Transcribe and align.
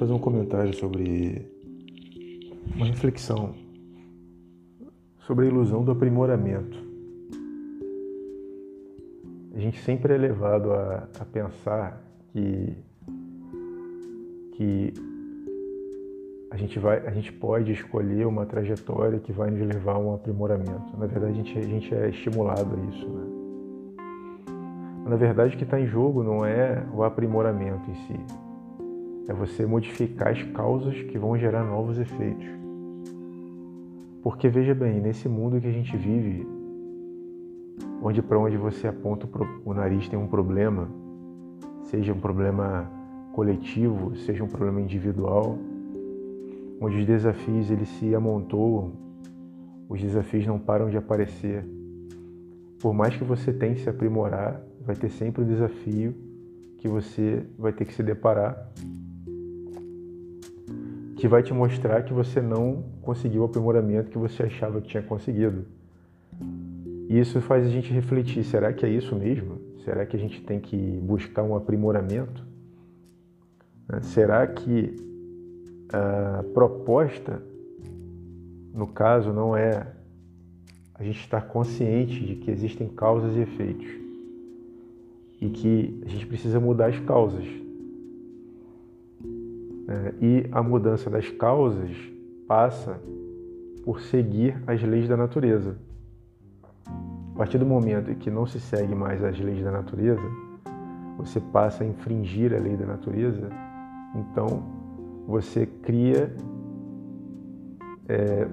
fazer 0.00 0.14
um 0.14 0.18
comentário 0.18 0.74
sobre 0.74 1.46
uma 2.74 2.86
reflexão 2.86 3.54
sobre 5.26 5.44
a 5.44 5.48
ilusão 5.48 5.84
do 5.84 5.92
aprimoramento. 5.92 6.76
A 9.54 9.58
gente 9.58 9.78
sempre 9.82 10.14
é 10.14 10.16
levado 10.16 10.72
a, 10.72 11.06
a 11.20 11.24
pensar 11.26 12.02
que, 12.32 12.74
que 14.52 14.94
a 16.50 16.56
gente, 16.56 16.78
vai, 16.78 17.06
a 17.06 17.10
gente 17.10 17.30
pode 17.34 17.70
escolher 17.70 18.26
uma 18.26 18.46
trajetória 18.46 19.18
que 19.18 19.32
vai 19.32 19.50
nos 19.50 19.60
levar 19.60 19.96
a 19.96 19.98
um 19.98 20.14
aprimoramento. 20.14 20.96
Na 20.96 21.06
verdade, 21.06 21.32
a 21.32 21.36
gente, 21.36 21.58
a 21.58 21.62
gente 21.62 21.94
é 21.94 22.08
estimulado 22.08 22.74
a 22.74 22.84
isso. 22.90 23.06
Né? 23.06 23.26
Na 25.10 25.16
verdade, 25.16 25.54
o 25.54 25.58
que 25.58 25.64
está 25.64 25.78
em 25.78 25.86
jogo 25.86 26.22
não 26.22 26.42
é 26.42 26.86
o 26.94 27.04
aprimoramento 27.04 27.90
em 27.90 27.94
si, 28.06 28.49
é 29.30 29.32
você 29.32 29.64
modificar 29.64 30.32
as 30.32 30.42
causas 30.42 31.00
que 31.04 31.16
vão 31.16 31.38
gerar 31.38 31.62
novos 31.62 32.00
efeitos. 32.00 32.48
Porque 34.24 34.48
veja 34.48 34.74
bem, 34.74 35.00
nesse 35.00 35.28
mundo 35.28 35.60
que 35.60 35.68
a 35.68 35.72
gente 35.72 35.96
vive, 35.96 36.44
onde 38.02 38.20
para 38.20 38.36
onde 38.36 38.56
você 38.56 38.88
aponta 38.88 39.28
o 39.64 39.72
nariz 39.72 40.08
tem 40.08 40.18
um 40.18 40.26
problema, 40.26 40.88
seja 41.84 42.12
um 42.12 42.18
problema 42.18 42.90
coletivo, 43.32 44.16
seja 44.16 44.42
um 44.42 44.48
problema 44.48 44.80
individual, 44.80 45.56
onde 46.80 46.98
os 46.98 47.06
desafios 47.06 47.70
eles 47.70 47.88
se 47.88 48.12
amontoam, 48.12 48.90
os 49.88 50.00
desafios 50.00 50.44
não 50.44 50.58
param 50.58 50.90
de 50.90 50.96
aparecer. 50.96 51.64
Por 52.80 52.92
mais 52.92 53.16
que 53.16 53.22
você 53.22 53.52
tente 53.52 53.80
se 53.82 53.88
aprimorar, 53.88 54.60
vai 54.84 54.96
ter 54.96 55.08
sempre 55.08 55.44
um 55.44 55.46
desafio 55.46 56.16
que 56.78 56.88
você 56.88 57.44
vai 57.56 57.72
ter 57.72 57.84
que 57.84 57.94
se 57.94 58.02
deparar, 58.02 58.72
que 61.20 61.28
vai 61.28 61.42
te 61.42 61.52
mostrar 61.52 62.02
que 62.02 62.12
você 62.12 62.40
não 62.40 62.82
conseguiu 63.02 63.42
o 63.42 63.44
aprimoramento 63.44 64.10
que 64.10 64.18
você 64.18 64.44
achava 64.44 64.80
que 64.80 64.88
tinha 64.88 65.02
conseguido. 65.02 65.66
E 67.08 67.18
isso 67.18 67.40
faz 67.40 67.66
a 67.66 67.68
gente 67.68 67.92
refletir: 67.92 68.42
será 68.42 68.72
que 68.72 68.86
é 68.86 68.88
isso 68.88 69.14
mesmo? 69.14 69.58
Será 69.84 70.06
que 70.06 70.16
a 70.16 70.18
gente 70.18 70.42
tem 70.42 70.58
que 70.58 70.76
buscar 71.02 71.42
um 71.42 71.54
aprimoramento? 71.54 72.42
Né? 73.88 74.00
Será 74.00 74.46
que 74.46 74.96
a 75.92 76.42
proposta, 76.54 77.42
no 78.72 78.86
caso, 78.86 79.32
não 79.32 79.56
é 79.56 79.86
a 80.94 81.04
gente 81.04 81.20
estar 81.20 81.42
consciente 81.42 82.24
de 82.24 82.36
que 82.36 82.50
existem 82.50 82.88
causas 82.88 83.36
e 83.36 83.40
efeitos? 83.40 84.00
e 85.40 85.48
que 85.48 86.02
a 86.04 86.08
gente 86.08 86.26
precisa 86.26 86.60
mudar 86.60 86.88
as 86.88 87.00
causas. 87.00 87.46
É, 89.90 90.14
e 90.20 90.48
a 90.52 90.62
mudança 90.62 91.10
das 91.10 91.28
causas 91.30 91.90
passa 92.46 93.00
por 93.84 94.00
seguir 94.00 94.56
as 94.64 94.80
leis 94.80 95.08
da 95.08 95.16
natureza. 95.16 95.76
A 97.34 97.38
partir 97.38 97.58
do 97.58 97.66
momento 97.66 98.08
em 98.08 98.14
que 98.14 98.30
não 98.30 98.46
se 98.46 98.60
segue 98.60 98.94
mais 98.94 99.24
as 99.24 99.36
leis 99.40 99.64
da 99.64 99.72
natureza, 99.72 100.22
você 101.16 101.40
passa 101.40 101.82
a 101.82 101.86
infringir 101.86 102.54
a 102.54 102.58
lei 102.58 102.76
da 102.76 102.86
natureza, 102.86 103.48
então 104.14 104.62
você 105.26 105.66
cria 105.66 106.32
é, 108.08 108.46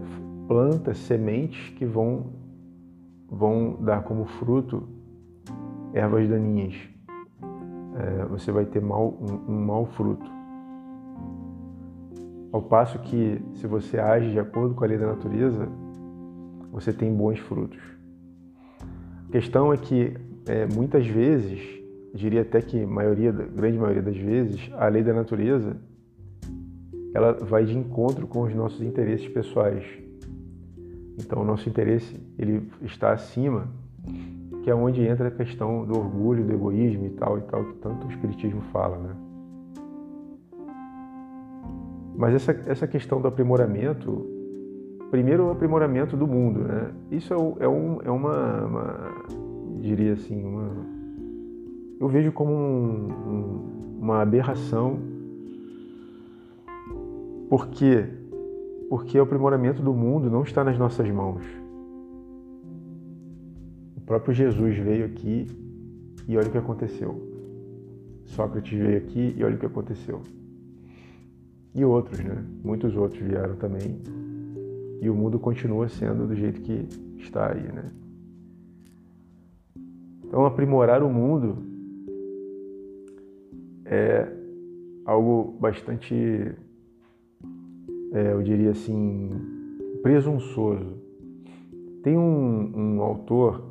plantas, 0.47 0.97
sementes 0.97 1.69
que 1.75 1.85
vão, 1.85 2.33
vão 3.29 3.77
dar 3.81 4.01
como 4.03 4.25
fruto 4.25 4.87
ervas 5.93 6.27
daninhas, 6.27 6.75
é, 7.95 8.25
você 8.25 8.51
vai 8.51 8.65
ter 8.65 8.81
mal, 8.81 9.17
um, 9.21 9.51
um 9.51 9.65
mau 9.65 9.85
fruto. 9.85 10.36
Ao 12.51 12.61
passo 12.61 12.99
que, 12.99 13.41
se 13.55 13.67
você 13.67 13.99
age 13.99 14.31
de 14.31 14.39
acordo 14.39 14.73
com 14.73 14.83
a 14.83 14.87
lei 14.87 14.97
da 14.97 15.07
natureza, 15.07 15.67
você 16.71 16.93
tem 16.93 17.13
bons 17.13 17.39
frutos. 17.39 17.79
A 19.27 19.31
questão 19.31 19.73
é 19.73 19.77
que, 19.77 20.15
é, 20.45 20.65
muitas 20.65 21.05
vezes, 21.05 21.59
diria 22.13 22.41
até 22.41 22.61
que 22.61 22.85
maioria, 22.85 23.31
grande 23.31 23.77
maioria 23.77 24.01
das 24.01 24.17
vezes, 24.17 24.71
a 24.77 24.87
lei 24.87 25.03
da 25.03 25.13
natureza 25.13 25.75
ela 27.13 27.33
vai 27.33 27.65
de 27.65 27.75
encontro 27.75 28.27
com 28.27 28.43
os 28.43 28.53
nossos 28.53 28.81
interesses 28.81 29.27
pessoais. 29.27 29.83
Então, 31.19 31.41
o 31.41 31.45
nosso 31.45 31.67
interesse 31.67 32.15
ele 32.37 32.69
está 32.83 33.11
acima 33.11 33.67
que 34.63 34.69
é 34.69 34.75
onde 34.75 35.01
entra 35.01 35.29
a 35.29 35.31
questão 35.31 35.85
do 35.85 35.97
orgulho, 35.97 36.43
do 36.43 36.53
egoísmo 36.53 37.05
e 37.05 37.09
tal 37.11 37.37
e 37.37 37.41
tal, 37.43 37.63
que 37.63 37.73
tanto 37.75 38.05
o 38.05 38.09
Espiritismo 38.11 38.61
fala, 38.73 38.97
né? 38.97 39.15
Mas 42.17 42.33
essa, 42.33 42.51
essa 42.65 42.87
questão 42.87 43.21
do 43.21 43.27
aprimoramento, 43.27 44.25
primeiro 45.11 45.45
o 45.45 45.51
aprimoramento 45.51 46.17
do 46.17 46.27
mundo, 46.27 46.61
né? 46.61 46.91
Isso 47.11 47.33
é, 47.33 47.37
é, 47.65 47.67
um, 47.67 47.99
é 48.03 48.11
uma, 48.11 48.65
uma, 48.65 49.11
diria 49.79 50.13
assim, 50.13 50.43
uma, 50.43 50.71
eu 51.99 52.07
vejo 52.07 52.31
como 52.31 52.51
um, 52.51 53.11
um, 53.11 53.99
uma 54.01 54.21
aberração, 54.21 54.99
porque 57.49 58.05
porque 58.89 59.19
o 59.19 59.23
aprimoramento 59.23 59.81
do 59.81 59.93
mundo 59.93 60.29
não 60.31 60.43
está 60.43 60.63
nas 60.63 60.77
nossas 60.79 61.09
mãos 61.09 61.43
próprio 64.07 64.33
Jesus 64.33 64.77
veio 64.77 65.05
aqui 65.05 65.45
e 66.27 66.37
olha 66.37 66.47
o 66.47 66.51
que 66.51 66.57
aconteceu. 66.57 67.21
Sócrates 68.23 68.79
veio 68.79 68.97
aqui 68.97 69.35
e 69.37 69.43
olha 69.43 69.55
o 69.55 69.59
que 69.59 69.65
aconteceu. 69.65 70.21
E 71.77 71.85
outros, 71.85 72.19
né? 72.19 72.43
Muitos 72.63 72.95
outros 72.95 73.21
vieram 73.21 73.55
também. 73.55 74.01
E 74.99 75.07
o 75.07 75.13
mundo 75.13 75.37
continua 75.37 75.87
sendo 75.87 76.25
do 76.25 76.35
jeito 76.35 76.59
que 76.61 76.87
está 77.19 77.53
aí, 77.53 77.61
né? 77.61 77.91
Então, 80.25 80.43
aprimorar 80.43 81.03
o 81.03 81.09
mundo 81.13 81.59
é 83.85 84.27
algo 85.05 85.55
bastante, 85.59 86.15
é, 88.11 88.33
eu 88.33 88.41
diria 88.41 88.71
assim, 88.71 89.29
presunçoso. 90.01 90.97
Tem 92.01 92.17
um, 92.17 92.71
um 92.75 93.01
autor 93.03 93.63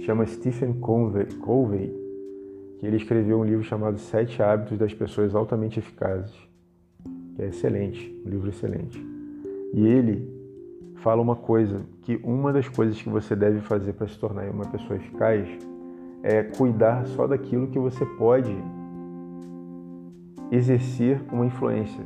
chama 0.00 0.26
Stephen 0.26 0.72
Covey, 0.80 1.26
Covey, 1.36 2.07
que 2.78 2.86
ele 2.86 2.96
escreveu 2.96 3.40
um 3.40 3.44
livro 3.44 3.64
chamado 3.64 3.98
Sete 3.98 4.42
Hábitos 4.42 4.78
das 4.78 4.94
Pessoas 4.94 5.34
Altamente 5.34 5.78
Eficazes, 5.78 6.34
que 7.34 7.42
é 7.42 7.46
excelente, 7.48 8.16
um 8.24 8.30
livro 8.30 8.48
excelente. 8.48 9.04
E 9.74 9.86
ele 9.86 10.28
fala 10.96 11.20
uma 11.20 11.36
coisa, 11.36 11.82
que 12.02 12.20
uma 12.22 12.52
das 12.52 12.68
coisas 12.68 13.00
que 13.00 13.08
você 13.08 13.34
deve 13.34 13.60
fazer 13.60 13.92
para 13.92 14.06
se 14.06 14.18
tornar 14.18 14.48
uma 14.50 14.64
pessoa 14.66 14.96
eficaz 14.96 15.48
é 16.22 16.42
cuidar 16.42 17.06
só 17.06 17.26
daquilo 17.26 17.68
que 17.68 17.78
você 17.78 18.04
pode 18.04 18.56
exercer 20.50 21.20
uma 21.32 21.46
influência. 21.46 22.04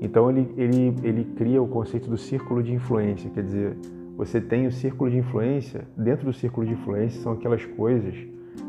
Então 0.00 0.30
ele, 0.30 0.52
ele, 0.56 0.94
ele 1.02 1.24
cria 1.36 1.60
o 1.60 1.66
conceito 1.66 2.08
do 2.08 2.16
círculo 2.16 2.62
de 2.62 2.72
influência, 2.72 3.28
quer 3.30 3.42
dizer, 3.42 3.76
você 4.16 4.40
tem 4.40 4.66
o 4.66 4.72
círculo 4.72 5.10
de 5.10 5.16
influência. 5.16 5.86
Dentro 5.96 6.26
do 6.26 6.32
círculo 6.32 6.66
de 6.66 6.72
influência 6.72 7.20
são 7.20 7.32
aquelas 7.32 7.64
coisas 7.64 8.16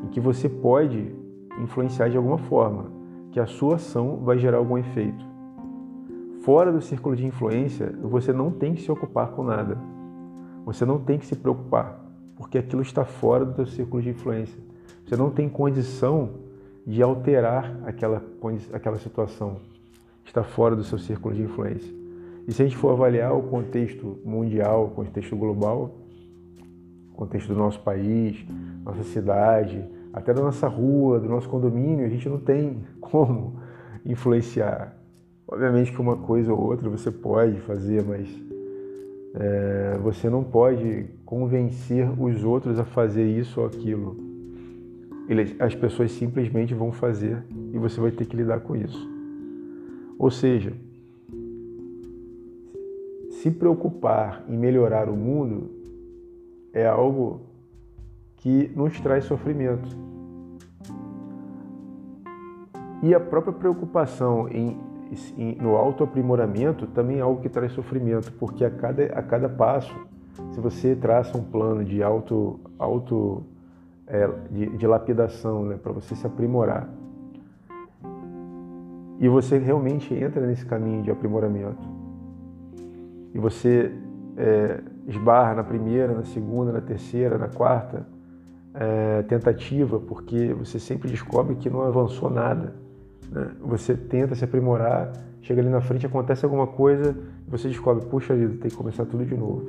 em 0.04 0.08
que 0.08 0.20
você 0.20 0.48
pode 0.48 1.14
influenciar 1.62 2.10
de 2.10 2.18
alguma 2.18 2.38
forma, 2.38 2.86
que 3.32 3.40
a 3.40 3.46
sua 3.46 3.76
ação 3.76 4.18
vai 4.18 4.38
gerar 4.38 4.58
algum 4.58 4.78
efeito. 4.78 5.26
Fora 6.42 6.72
do 6.72 6.82
círculo 6.82 7.16
de 7.16 7.26
influência, 7.26 7.94
você 8.02 8.32
não 8.32 8.50
tem 8.50 8.74
que 8.74 8.82
se 8.82 8.92
ocupar 8.92 9.32
com 9.32 9.44
nada. 9.44 9.78
Você 10.66 10.86
não 10.86 11.00
tem 11.00 11.18
que 11.18 11.26
se 11.26 11.36
preocupar, 11.36 12.04
porque 12.36 12.58
aquilo 12.58 12.82
está 12.82 13.04
fora 13.06 13.46
do 13.46 13.56
seu 13.56 13.68
círculo 13.68 14.02
de 14.02 14.10
influência. 14.10 14.60
Você 15.06 15.16
não 15.16 15.30
tem 15.30 15.50
condição 15.50 16.30
de 16.86 17.02
alterar 17.04 17.80
aquela, 17.86 18.24
aquela 18.74 18.98
situação. 18.98 19.58
Está 20.26 20.44
fora 20.44 20.76
do 20.76 20.84
seu 20.84 20.98
círculo 20.98 21.36
de 21.36 21.42
influência. 21.44 21.94
E 22.48 22.52
se 22.52 22.62
a 22.62 22.66
gente 22.66 22.78
for 22.78 22.94
avaliar 22.94 23.36
o 23.36 23.44
contexto 23.44 24.18
mundial, 24.26 24.86
o 24.86 24.90
contexto 24.90 25.36
global, 25.36 25.99
contexto 27.20 27.50
do 27.50 27.56
nosso 27.56 27.82
país, 27.82 28.46
nossa 28.86 29.04
cidade, 29.04 29.84
até 30.14 30.34
da 30.34 30.42
nossa 30.42 30.70
rua, 30.70 31.20
do 31.20 31.28
nosso 31.28 31.50
condomínio, 31.50 32.06
a 32.06 32.10
gente 32.10 32.30
não 32.30 32.40
tem 32.40 32.78
como 33.02 33.60
influenciar. 34.06 34.96
Obviamente 35.46 35.92
que 35.92 36.00
uma 36.00 36.16
coisa 36.16 36.54
ou 36.54 36.62
outra 36.62 36.90
você 36.90 37.12
pode 37.12 37.60
fazer, 37.62 38.04
mas 38.06 38.30
é, 39.36 40.00
você 40.02 40.30
não 40.30 40.46
pode 40.46 41.08
convencer 41.26 42.10
os 42.18 42.44
outros 42.46 42.80
a 42.80 42.86
fazer 42.86 43.26
isso 43.26 43.60
ou 43.60 43.68
aquilo. 43.68 44.16
as 45.60 45.76
pessoas 45.76 46.14
simplesmente 46.14 46.74
vão 46.74 46.94
fazer 46.94 47.44
e 47.74 47.78
você 47.78 48.00
vai 48.00 48.12
ter 48.12 48.26
que 48.26 48.38
lidar 48.38 48.62
com 48.62 48.78
isso. 48.78 49.10
Ou 50.18 50.32
seja, 50.32 50.72
se 53.30 53.52
preocupar 53.52 54.46
em 54.48 54.58
melhorar 54.58 55.10
o 55.10 55.16
mundo 55.16 55.79
é 56.74 56.88
algo 56.88 57.42
que 58.38 58.72
nos 58.76 59.00
traz 59.00 59.26
sofrimento. 59.26 59.90
E 63.02 63.14
a 63.14 63.20
própria 63.20 63.54
preocupação 63.54 64.48
em, 64.50 64.78
em, 65.38 65.56
no 65.56 65.76
autoaprimoramento 65.76 66.86
também 66.88 67.20
é 67.20 67.22
algo 67.22 67.42
que 67.42 67.50
traz 67.50 67.72
sofrimento, 67.72 68.32
porque 68.34 68.66
a 68.66 68.70
cada, 68.70 69.04
a 69.06 69.22
cada 69.22 69.48
passo, 69.48 69.96
se 70.52 70.60
você 70.60 70.96
traça 70.96 71.38
um 71.38 71.44
plano 71.44 71.84
de 71.84 72.04
auto, 72.04 72.60
auto 72.78 73.44
é, 74.06 74.28
de, 74.52 74.78
de 74.78 74.88
lapidação, 74.88 75.64
né, 75.66 75.78
para 75.82 75.94
você 75.94 76.16
se 76.16 76.28
aprimorar, 76.28 76.90
e 79.20 79.28
você 79.28 79.58
realmente 79.58 80.14
entra 80.14 80.46
nesse 80.46 80.66
caminho 80.66 81.02
de 81.02 81.12
aprimoramento, 81.12 81.88
e 83.34 83.40
você 83.40 83.94
é, 84.38 84.82
esbarra 85.08 85.56
na 85.56 85.64
primeira, 85.64 86.14
na 86.14 86.24
segunda, 86.24 86.72
na 86.72 86.82
terceira, 86.82 87.38
na 87.38 87.48
quarta 87.48 88.06
é, 88.74 89.24
tentativa, 89.24 90.00
porque 90.00 90.54
você 90.54 90.80
sempre 90.80 91.10
descobre 91.10 91.56
que 91.56 91.70
não 91.70 91.82
avançou 91.82 92.30
nada. 92.30 92.74
Né? 93.32 93.52
Você 93.62 93.96
tenta 93.96 94.36
se 94.36 94.44
aprimorar, 94.44 95.12
chega 95.42 95.62
ali 95.62 95.70
na 95.70 95.82
frente, 95.82 96.06
acontece 96.06 96.46
alguma 96.46 96.68
coisa, 96.68 97.16
você 97.48 97.68
descobre, 97.68 98.06
puxa 98.06 98.36
vida, 98.36 98.56
tem 98.60 98.70
que 98.70 98.78
começar 98.78 99.06
tudo 99.06 99.26
de 99.26 99.36
novo. 99.36 99.68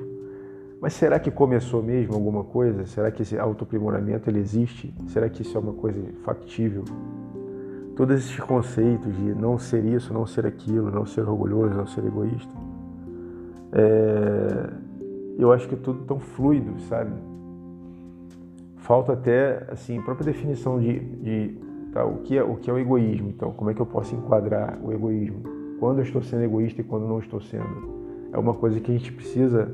Mas 0.80 0.94
será 0.94 1.18
que 1.18 1.30
começou 1.30 1.82
mesmo 1.82 2.14
alguma 2.14 2.42
coisa? 2.42 2.86
Será 2.86 3.10
que 3.10 3.20
esse 3.22 3.38
autoaprimoramento 3.38 4.30
ele 4.30 4.38
existe? 4.38 4.94
Será 5.08 5.28
que 5.28 5.42
isso 5.42 5.56
é 5.56 5.60
uma 5.60 5.74
coisa 5.74 6.00
factível? 6.24 6.84
Todos 7.94 8.16
esses 8.16 8.40
conceitos 8.40 9.14
de 9.14 9.34
não 9.34 9.58
ser 9.58 9.84
isso, 9.84 10.14
não 10.14 10.26
ser 10.26 10.46
aquilo, 10.46 10.90
não 10.90 11.04
ser 11.04 11.28
orgulhoso, 11.28 11.74
não 11.74 11.86
ser 11.86 12.02
egoísta, 12.06 12.50
é, 13.72 14.70
eu 15.38 15.52
acho 15.52 15.68
que 15.68 15.74
é 15.74 15.78
tudo 15.78 16.04
tão 16.04 16.18
fluido, 16.18 16.78
sabe? 16.88 17.12
Falta 18.76 19.12
até, 19.12 19.66
assim, 19.70 19.98
a 19.98 20.02
própria 20.02 20.26
definição 20.26 20.80
de, 20.80 20.98
de 20.98 21.58
tá, 21.92 22.04
o, 22.04 22.18
que 22.18 22.36
é, 22.36 22.42
o 22.42 22.56
que 22.56 22.68
é 22.70 22.72
o 22.72 22.78
egoísmo. 22.78 23.28
Então, 23.28 23.52
como 23.52 23.70
é 23.70 23.74
que 23.74 23.80
eu 23.80 23.86
posso 23.86 24.14
enquadrar 24.14 24.78
o 24.82 24.92
egoísmo? 24.92 25.42
Quando 25.78 25.98
eu 25.98 26.04
estou 26.04 26.22
sendo 26.22 26.42
egoísta 26.42 26.80
e 26.80 26.84
quando 26.84 27.06
não 27.06 27.18
estou 27.18 27.40
sendo? 27.40 28.00
É 28.32 28.38
uma 28.38 28.54
coisa 28.54 28.80
que 28.80 28.90
a 28.90 28.94
gente 28.94 29.12
precisa 29.12 29.70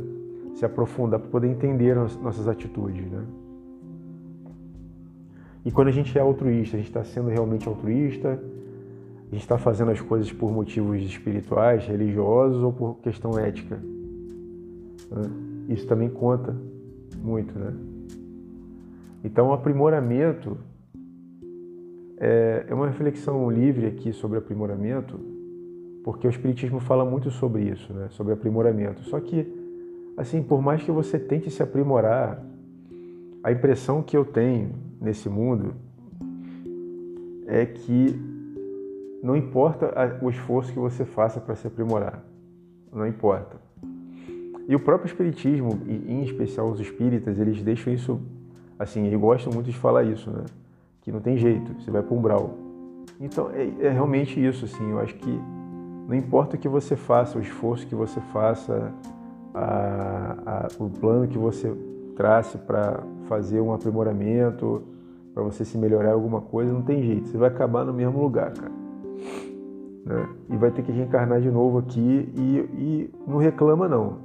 se 0.55 0.65
aprofundar 0.65 1.21
para 1.21 1.29
poder 1.29 1.49
entender 1.49 1.97
as 1.99 2.17
nossas 2.17 2.49
atitudes, 2.49 3.11
né? 3.11 3.25
E 5.65 5.73
quando 5.73 5.89
a 5.89 5.91
gente 5.91 6.17
é 6.17 6.21
altruísta, 6.21 6.77
a 6.77 6.79
gente 6.79 6.89
está 6.89 7.03
sendo 7.03 7.29
realmente 7.29 7.69
altruísta, 7.69 8.41
a 9.31 9.35
gente 9.35 9.43
está 9.43 9.59
fazendo 9.59 9.91
as 9.91 10.01
coisas 10.01 10.33
por 10.33 10.53
motivos 10.53 11.03
espirituais, 11.03 11.85
religiosos 11.85 12.63
ou 12.63 12.73
por 12.73 12.99
questão 13.01 13.39
ética. 13.39 13.77
Né? 15.11 15.31
Isso 15.69 15.87
também 15.87 16.09
conta 16.09 16.57
muito, 17.23 17.59
né? 17.59 17.75
Então, 19.25 19.49
o 19.49 19.53
aprimoramento 19.53 20.57
é, 22.19 22.67
é 22.69 22.75
uma 22.75 22.87
reflexão 22.87 23.51
livre 23.51 23.87
aqui 23.87 24.13
sobre 24.13 24.39
aprimoramento, 24.39 25.19
porque 26.05 26.29
o 26.29 26.31
Espiritismo 26.31 26.79
fala 26.79 27.05
muito 27.05 27.31
sobre 27.33 27.65
isso, 27.65 27.93
né? 27.93 28.07
sobre 28.11 28.33
aprimoramento. 28.33 29.03
Só 29.03 29.19
que, 29.19 29.45
assim, 30.17 30.41
por 30.41 30.63
mais 30.63 30.85
que 30.85 30.93
você 30.93 31.19
tente 31.19 31.51
se 31.51 31.61
aprimorar, 31.61 32.41
a 33.43 33.51
impressão 33.51 34.03
que 34.03 34.17
eu 34.17 34.25
tenho 34.25 34.71
nesse 35.01 35.29
mundo 35.29 35.75
é 37.49 37.67
que 37.67 38.36
não 39.23 39.37
importa 39.37 39.93
o 40.23 40.31
esforço 40.31 40.73
que 40.73 40.79
você 40.79 41.05
faça 41.05 41.41
para 41.41 41.55
se 41.55 41.67
aprimorar, 41.67 42.23
não 42.93 43.07
importa. 43.07 43.57
E 44.69 44.75
o 44.75 44.81
próprio 44.81 45.07
Espiritismo, 45.07 45.81
e 45.87 46.13
em 46.13 46.23
especial 46.23 46.69
os 46.69 46.81
espíritas, 46.81 47.39
eles 47.39 47.63
deixam 47.63 47.93
isso 47.93 48.21
assim, 48.79 49.07
eles 49.07 49.19
gostam 49.19 49.53
muito 49.53 49.71
de 49.71 49.77
falar 49.77 50.03
isso, 50.05 50.31
né? 50.31 50.45
Que 51.03 51.13
não 51.13 51.21
tem 51.21 51.37
jeito, 51.37 51.73
você 51.81 51.91
vai 51.91 52.03
para 52.03 52.15
um 52.15 52.19
umbral. 52.19 52.51
Então 53.21 53.51
é, 53.51 53.87
é, 53.87 53.91
realmente 53.91 54.45
isso, 54.45 54.65
assim, 54.65 54.91
eu 54.91 54.99
acho 55.01 55.15
que 55.15 55.41
não 56.09 56.15
importa 56.15 56.57
o 56.57 56.59
que 56.59 56.69
você 56.69 56.97
faça, 56.97 57.39
o 57.39 57.41
esforço 57.41 57.87
que 57.87 57.95
você 57.95 58.21
faça, 58.33 58.93
a, 59.55 60.37
a, 60.47 60.69
o 60.79 60.91
plano 60.91 61.27
que 61.27 61.39
você 61.39 61.73
trace 62.15 62.59
para 62.59 63.03
fazer 63.29 63.61
um 63.61 63.73
aprimoramento, 63.73 64.83
para 65.33 65.43
você 65.43 65.65
se 65.65 65.79
melhorar 65.79 66.13
alguma 66.13 66.41
coisa, 66.41 66.73
não 66.73 66.83
tem 66.83 67.03
jeito, 67.03 67.29
você 67.29 67.39
vai 67.39 67.49
acabar 67.49 67.85
no 67.85 67.93
mesmo 67.93 68.21
lugar, 68.21 68.53
cara. 68.53 68.86
Né? 70.05 70.29
E 70.51 70.57
vai 70.57 70.71
ter 70.71 70.83
que 70.83 70.93
reencarnar 70.93 71.41
de 71.41 71.51
novo 71.51 71.79
aqui 71.79 72.33
e, 72.37 72.59
e 72.79 73.11
não 73.27 73.39
reclama 73.39 73.89
não. 73.89 74.19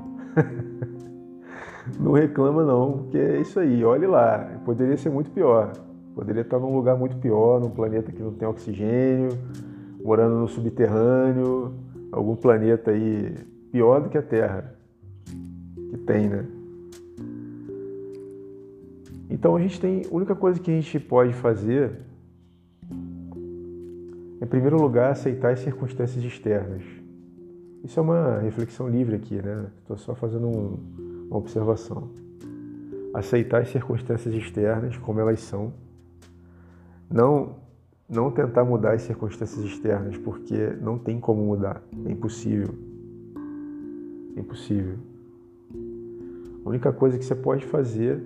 não 1.99 2.11
reclama 2.11 2.63
não, 2.63 2.99
porque 2.99 3.17
é 3.17 3.41
isso 3.41 3.59
aí, 3.59 3.83
olhe 3.83 4.05
lá, 4.05 4.61
poderia 4.63 4.95
ser 4.97 5.09
muito 5.09 5.31
pior. 5.31 5.71
Poderia 6.13 6.41
estar 6.41 6.59
num 6.59 6.75
lugar 6.75 6.97
muito 6.97 7.17
pior, 7.17 7.59
num 7.59 7.69
planeta 7.69 8.11
que 8.11 8.21
não 8.21 8.33
tem 8.33 8.47
oxigênio, 8.47 9.29
morando 10.03 10.35
no 10.35 10.47
subterrâneo, 10.47 11.73
algum 12.11 12.35
planeta 12.35 12.91
aí 12.91 13.33
pior 13.71 14.01
do 14.01 14.09
que 14.09 14.17
a 14.17 14.21
Terra. 14.21 14.75
Que 15.89 15.97
tem, 15.97 16.27
né? 16.27 16.45
Então 19.29 19.55
a 19.55 19.61
gente 19.61 19.79
tem, 19.79 20.01
a 20.05 20.13
única 20.13 20.35
coisa 20.35 20.59
que 20.59 20.69
a 20.69 20.73
gente 20.73 20.99
pode 20.99 21.33
fazer 21.33 21.93
em 24.41 24.45
primeiro 24.47 24.81
lugar, 24.81 25.11
aceitar 25.11 25.53
as 25.53 25.59
circunstâncias 25.59 26.23
externas. 26.23 26.83
Isso 27.83 27.99
é 27.99 28.03
uma 28.03 28.39
reflexão 28.39 28.89
livre 28.89 29.15
aqui, 29.15 29.35
né? 29.35 29.67
Estou 29.79 29.97
só 29.97 30.15
fazendo 30.15 30.47
um, 30.47 31.27
uma 31.29 31.38
observação. 31.38 32.09
Aceitar 33.13 33.61
as 33.61 33.69
circunstâncias 33.69 34.33
externas 34.33 34.97
como 34.97 35.19
elas 35.19 35.41
são. 35.41 35.73
Não, 37.09 37.55
não 38.09 38.31
tentar 38.31 38.63
mudar 38.63 38.93
as 38.93 39.03
circunstâncias 39.03 39.63
externas, 39.63 40.17
porque 40.17 40.75
não 40.81 40.97
tem 40.97 41.19
como 41.19 41.43
mudar. 41.43 41.83
É 42.05 42.11
impossível. 42.11 42.73
É 44.35 44.39
impossível. 44.39 44.97
A 46.65 46.69
única 46.69 46.91
coisa 46.91 47.17
que 47.17 47.25
você 47.25 47.35
pode 47.35 47.65
fazer 47.65 48.23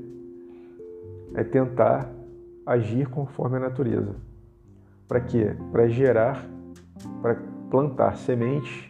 é 1.33 1.44
tentar 1.44 2.09
agir 2.65 3.07
conforme 3.09 3.57
a 3.57 3.59
natureza. 3.59 4.15
Para 5.07 5.19
quê? 5.22 5.56
Para 5.72 5.88
gerar, 5.88 6.46
para 7.22 7.38
plantar 7.69 8.18
sementes 8.18 8.88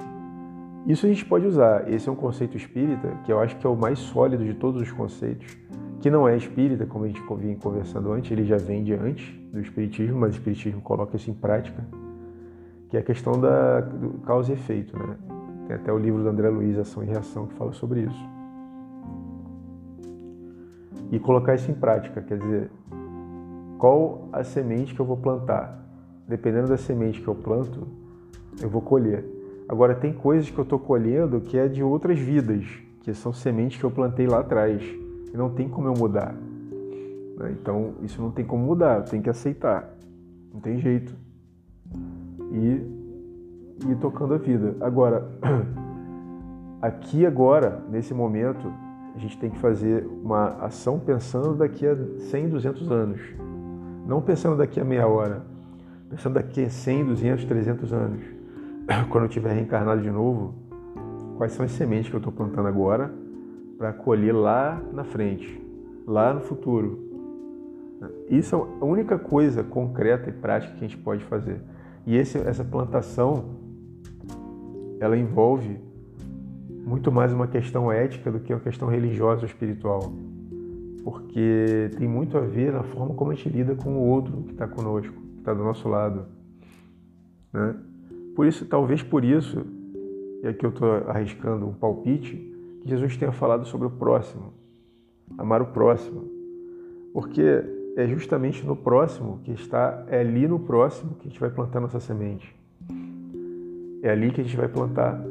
isso 0.85 1.07
a 1.07 1.09
gente 1.09 1.25
pode 1.25 1.47
usar. 1.47 1.91
Esse 1.91 2.07
é 2.07 2.11
um 2.11 2.15
conceito 2.15 2.55
espírita 2.55 3.09
que 3.23 3.31
eu 3.31 3.39
acho 3.39 3.57
que 3.57 3.65
é 3.65 3.69
o 3.69 3.75
mais 3.75 3.97
sólido 3.97 4.45
de 4.45 4.53
todos 4.53 4.79
os 4.79 4.91
conceitos, 4.91 5.57
que 5.99 6.11
não 6.11 6.27
é 6.27 6.37
espírita, 6.37 6.85
como 6.85 7.05
a 7.05 7.07
gente 7.07 7.21
vinha 7.39 7.55
conversando 7.55 8.11
antes, 8.11 8.31
ele 8.31 8.45
já 8.45 8.57
vem 8.57 8.83
de 8.83 8.93
antes 8.93 9.33
do 9.51 9.59
espiritismo, 9.59 10.19
mas 10.19 10.35
o 10.35 10.37
espiritismo 10.37 10.81
coloca 10.81 11.15
isso 11.15 11.31
em 11.31 11.33
prática, 11.33 11.83
que 12.89 12.97
é 12.97 12.99
a 12.99 13.03
questão 13.03 13.39
da 13.39 13.81
do 13.81 14.19
causa 14.19 14.51
e 14.51 14.53
efeito, 14.53 14.95
né? 14.95 15.15
Tem 15.65 15.75
até 15.75 15.91
o 15.91 15.97
livro 15.97 16.21
do 16.21 16.29
André 16.29 16.49
Luiz, 16.49 16.77
Ação 16.77 17.01
e 17.01 17.07
Reação, 17.07 17.47
que 17.47 17.55
fala 17.55 17.73
sobre 17.73 18.01
isso. 18.01 18.29
E 21.11 21.17
colocar 21.17 21.55
isso 21.55 21.71
em 21.71 21.73
prática, 21.73 22.21
quer 22.21 22.37
dizer, 22.37 22.69
qual 23.79 24.29
a 24.31 24.43
semente 24.43 24.93
que 24.93 24.99
eu 24.99 25.05
vou 25.05 25.17
plantar? 25.17 25.83
Dependendo 26.27 26.67
da 26.67 26.77
semente 26.77 27.21
que 27.21 27.27
eu 27.27 27.35
planto, 27.35 27.87
eu 28.61 28.69
vou 28.69 28.81
colher. 28.81 29.23
Agora, 29.67 29.95
tem 29.95 30.13
coisas 30.13 30.49
que 30.49 30.57
eu 30.57 30.63
estou 30.63 30.79
colhendo 30.79 31.41
que 31.41 31.57
é 31.57 31.67
de 31.67 31.83
outras 31.83 32.19
vidas, 32.19 32.65
que 33.01 33.13
são 33.13 33.33
sementes 33.33 33.79
que 33.79 33.83
eu 33.83 33.91
plantei 33.91 34.27
lá 34.27 34.39
atrás. 34.39 34.81
E 34.81 35.37
não 35.37 35.49
tem 35.49 35.67
como 35.67 35.87
eu 35.87 35.93
mudar. 35.93 36.33
Né? 37.37 37.55
Então, 37.59 37.95
isso 38.01 38.21
não 38.21 38.31
tem 38.31 38.45
como 38.45 38.63
mudar, 38.65 38.99
eu 38.99 39.05
tenho 39.05 39.23
que 39.23 39.29
aceitar. 39.29 39.95
Não 40.53 40.59
tem 40.59 40.79
jeito. 40.79 41.13
E 42.51 42.95
ir 43.89 43.95
tocando 43.99 44.33
a 44.33 44.37
vida. 44.37 44.75
Agora, 44.79 45.27
aqui 46.81 47.25
agora, 47.25 47.83
nesse 47.89 48.13
momento, 48.13 48.71
a 49.15 49.19
gente 49.19 49.37
tem 49.37 49.49
que 49.49 49.59
fazer 49.59 50.05
uma 50.23 50.49
ação 50.65 50.99
pensando 50.99 51.55
daqui 51.55 51.85
a 51.87 51.95
100, 51.95 52.49
200 52.49 52.91
anos. 52.91 53.21
Não 54.05 54.21
pensando 54.21 54.57
daqui 54.57 54.79
a 54.79 54.83
meia 54.83 55.07
hora. 55.07 55.54
Pensando 56.15 56.35
daqui 56.35 56.63
a 56.63 56.69
100, 56.69 57.07
200, 57.07 57.43
300 57.43 57.91
anos 57.91 58.23
quando 59.11 59.25
eu 59.25 59.29
tiver 59.29 59.51
reencarnado 59.51 60.01
de 60.01 60.09
novo, 60.09 60.53
quais 61.35 61.51
são 61.51 61.65
as 61.65 61.73
sementes 61.73 62.09
que 62.09 62.15
eu 62.15 62.19
estou 62.19 62.31
plantando 62.31 62.69
agora 62.69 63.13
para 63.77 63.91
colher 63.91 64.33
lá 64.33 64.81
na 64.93 65.03
frente, 65.03 65.61
lá 66.07 66.33
no 66.33 66.39
futuro. 66.39 67.03
Isso 68.29 68.55
é 68.55 68.59
a 68.81 68.85
única 68.85 69.19
coisa 69.19 69.61
concreta 69.61 70.29
e 70.29 70.31
prática 70.31 70.71
que 70.75 70.85
a 70.85 70.87
gente 70.87 70.97
pode 70.97 71.21
fazer. 71.25 71.59
E 72.07 72.15
esse, 72.15 72.37
essa 72.37 72.63
plantação, 72.63 73.57
ela 75.01 75.17
envolve 75.17 75.77
muito 76.69 77.11
mais 77.11 77.33
uma 77.33 77.47
questão 77.47 77.91
ética 77.91 78.31
do 78.31 78.39
que 78.39 78.53
uma 78.53 78.61
questão 78.61 78.87
religiosa 78.87 79.41
ou 79.41 79.47
espiritual. 79.47 80.13
Porque 81.03 81.91
tem 81.97 82.07
muito 82.07 82.37
a 82.37 82.41
ver 82.41 82.71
na 82.71 82.83
forma 82.83 83.13
como 83.15 83.31
a 83.31 83.35
gente 83.35 83.49
lida 83.49 83.75
com 83.75 83.97
o 83.97 83.99
outro 83.99 84.43
que 84.43 84.53
está 84.53 84.65
conosco, 84.65 85.24
está 85.45 85.53
do 85.53 85.63
nosso 85.63 85.87
lado. 85.87 86.25
Né? 87.53 87.75
Por 88.35 88.47
isso, 88.47 88.65
talvez 88.65 89.03
por 89.03 89.23
isso, 89.23 89.63
e 90.43 90.47
aqui 90.47 90.65
eu 90.65 90.71
estou 90.71 90.91
arriscando 91.07 91.67
um 91.67 91.73
palpite, 91.73 92.35
que 92.81 92.89
Jesus 92.89 93.15
tenha 93.15 93.31
falado 93.31 93.65
sobre 93.65 93.87
o 93.87 93.91
próximo, 93.91 94.53
amar 95.37 95.61
o 95.61 95.67
próximo. 95.67 96.25
Porque 97.13 97.63
é 97.95 98.07
justamente 98.07 98.65
no 98.65 98.75
próximo 98.75 99.39
que 99.43 99.51
está, 99.51 100.05
é 100.09 100.19
ali 100.19 100.47
no 100.47 100.59
próximo 100.59 101.15
que 101.15 101.27
a 101.27 101.29
gente 101.29 101.39
vai 101.39 101.49
plantar 101.49 101.79
nossa 101.79 101.99
semente. 101.99 102.53
É 104.01 104.09
ali 104.09 104.31
que 104.31 104.41
a 104.41 104.43
gente 104.43 104.57
vai 104.57 104.67
plantar. 104.67 105.23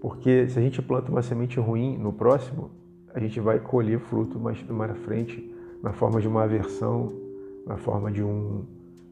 Porque 0.00 0.48
se 0.48 0.58
a 0.58 0.62
gente 0.62 0.80
planta 0.80 1.10
uma 1.10 1.22
semente 1.22 1.58
ruim 1.60 1.98
no 1.98 2.12
próximo, 2.12 2.70
a 3.12 3.20
gente 3.20 3.38
vai 3.40 3.58
colher 3.58 3.98
fruto 3.98 4.38
mais, 4.38 4.62
mais 4.68 4.96
frente, 4.98 5.52
na 5.82 5.92
forma 5.92 6.20
de 6.20 6.28
uma 6.28 6.44
aversão, 6.44 7.12
na 7.66 7.76
forma 7.76 8.10
de 8.10 8.22
um, 8.22 8.64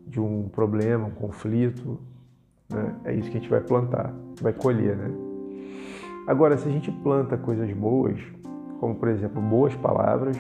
de 0.07 0.21
um 0.21 0.49
problema, 0.49 1.07
um 1.07 1.11
conflito. 1.11 1.99
Né? 2.71 2.95
É 3.05 3.15
isso 3.15 3.31
que 3.31 3.37
a 3.37 3.41
gente 3.41 3.51
vai 3.51 3.61
plantar, 3.61 4.15
vai 4.41 4.53
colher. 4.53 4.97
Né? 4.97 5.11
Agora, 6.27 6.57
se 6.57 6.69
a 6.69 6.73
gente 6.73 6.91
planta 6.91 7.37
coisas 7.37 7.71
boas, 7.73 8.19
como 8.81 8.95
por 8.95 9.09
exemplo 9.09 9.41
boas 9.41 9.75
palavras, 9.75 10.37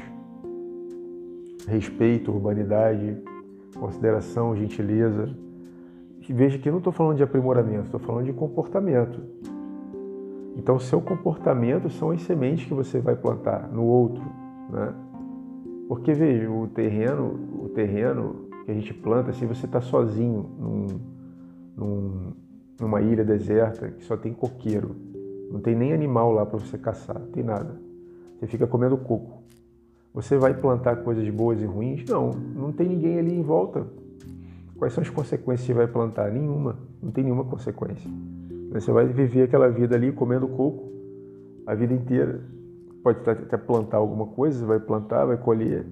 respeito, 1.67 2.31
urbanidade, 2.31 3.17
consideração, 3.79 4.57
gentileza, 4.57 5.29
veja 6.29 6.59
que 6.59 6.69
eu 6.69 6.73
não 6.73 6.79
estou 6.79 6.93
falando 6.93 7.17
de 7.17 7.23
aprimoramento, 7.23 7.85
estou 7.85 8.01
falando 8.01 8.25
de 8.25 8.33
comportamento. 8.33 9.21
Então, 10.57 10.79
seu 10.79 11.01
comportamento 11.01 11.91
são 11.91 12.11
as 12.11 12.23
sementes 12.23 12.67
que 12.67 12.73
você 12.73 12.99
vai 12.99 13.15
plantar 13.15 13.69
no 13.69 13.85
outro, 13.85 14.25
né? 14.71 14.95
Porque 15.87 16.13
veja, 16.13 16.51
o 16.51 16.67
terreno, 16.67 17.39
o 17.63 17.69
terreno 17.69 18.46
que 18.67 18.73
a 18.73 18.75
gente 18.75 18.93
planta, 18.93 19.33
se 19.33 19.47
você 19.47 19.65
está 19.65 19.81
sozinho 19.81 20.51
num, 20.59 20.87
num, 21.77 22.33
numa 22.81 23.01
ilha 23.01 23.25
deserta 23.25 23.93
que 23.93 24.05
só 24.05 24.17
tem 24.17 24.33
coqueiro, 24.33 24.97
não 25.53 25.61
tem 25.61 25.77
nem 25.77 25.93
animal 25.93 26.33
lá 26.33 26.45
para 26.45 26.59
você 26.59 26.77
caçar, 26.77 27.17
não 27.17 27.29
tem 27.29 27.45
nada. 27.45 27.81
Você 28.41 28.49
fica 28.49 28.67
comendo 28.67 28.97
coco. 28.99 29.45
Você 30.13 30.37
vai 30.37 30.53
plantar 30.53 30.97
coisas 30.97 31.29
boas 31.31 31.63
e 31.63 31.65
ruins? 31.65 32.05
Não, 32.09 32.31
não 32.31 32.73
tem 32.73 32.89
ninguém 32.89 33.21
ali 33.21 33.33
em 33.33 33.43
volta. 33.43 33.87
Quais 34.77 34.93
são 34.93 35.01
as 35.01 35.11
consequências 35.11 35.61
que 35.61 35.73
você 35.73 35.75
vai 35.75 35.87
plantar? 35.87 36.33
Nenhuma, 36.33 36.77
não 37.01 37.13
tem 37.13 37.23
nenhuma 37.23 37.45
consequência. 37.45 38.11
Você 38.73 38.91
vai 38.91 39.07
viver 39.07 39.43
aquela 39.43 39.69
vida 39.71 39.95
ali 39.95 40.11
comendo 40.11 40.49
coco 40.49 40.91
a 41.65 41.75
vida 41.75 41.95
inteira. 41.95 42.41
Pode 43.03 43.19
até 43.31 43.57
plantar 43.57 43.99
alguma 43.99 44.27
coisa, 44.27 44.67
vai 44.67 44.81
plantar, 44.81 45.25
vai 45.25 45.37
colher, 45.37 45.87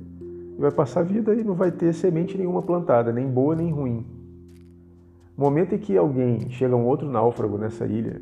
e 0.57 0.61
vai 0.61 0.71
passar 0.71 1.01
a 1.01 1.03
vida 1.03 1.35
e 1.35 1.43
não 1.43 1.55
vai 1.55 1.71
ter 1.71 1.93
semente 1.93 2.37
nenhuma 2.39 2.63
plantada, 2.63 3.13
nem 3.13 3.27
boa 3.27 3.55
nem 3.55 3.71
ruim. 3.71 4.07
No 5.37 5.45
momento 5.45 5.75
em 5.75 5.79
que 5.79 5.97
alguém 5.97 6.49
chega 6.51 6.77
um 6.77 6.87
outro 6.87 7.09
náufrago 7.09 7.59
nessa 7.59 7.87
ilha 7.87 8.21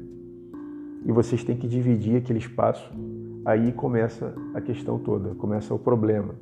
e 1.04 1.12
vocês 1.12 1.44
têm 1.44 1.56
que 1.56 1.68
dividir 1.68 2.16
aquele 2.16 2.38
espaço, 2.38 2.90
aí 3.44 3.72
começa 3.72 4.34
a 4.54 4.60
questão 4.60 4.98
toda, 4.98 5.34
começa 5.34 5.74
o 5.74 5.78
problema, 5.78 6.34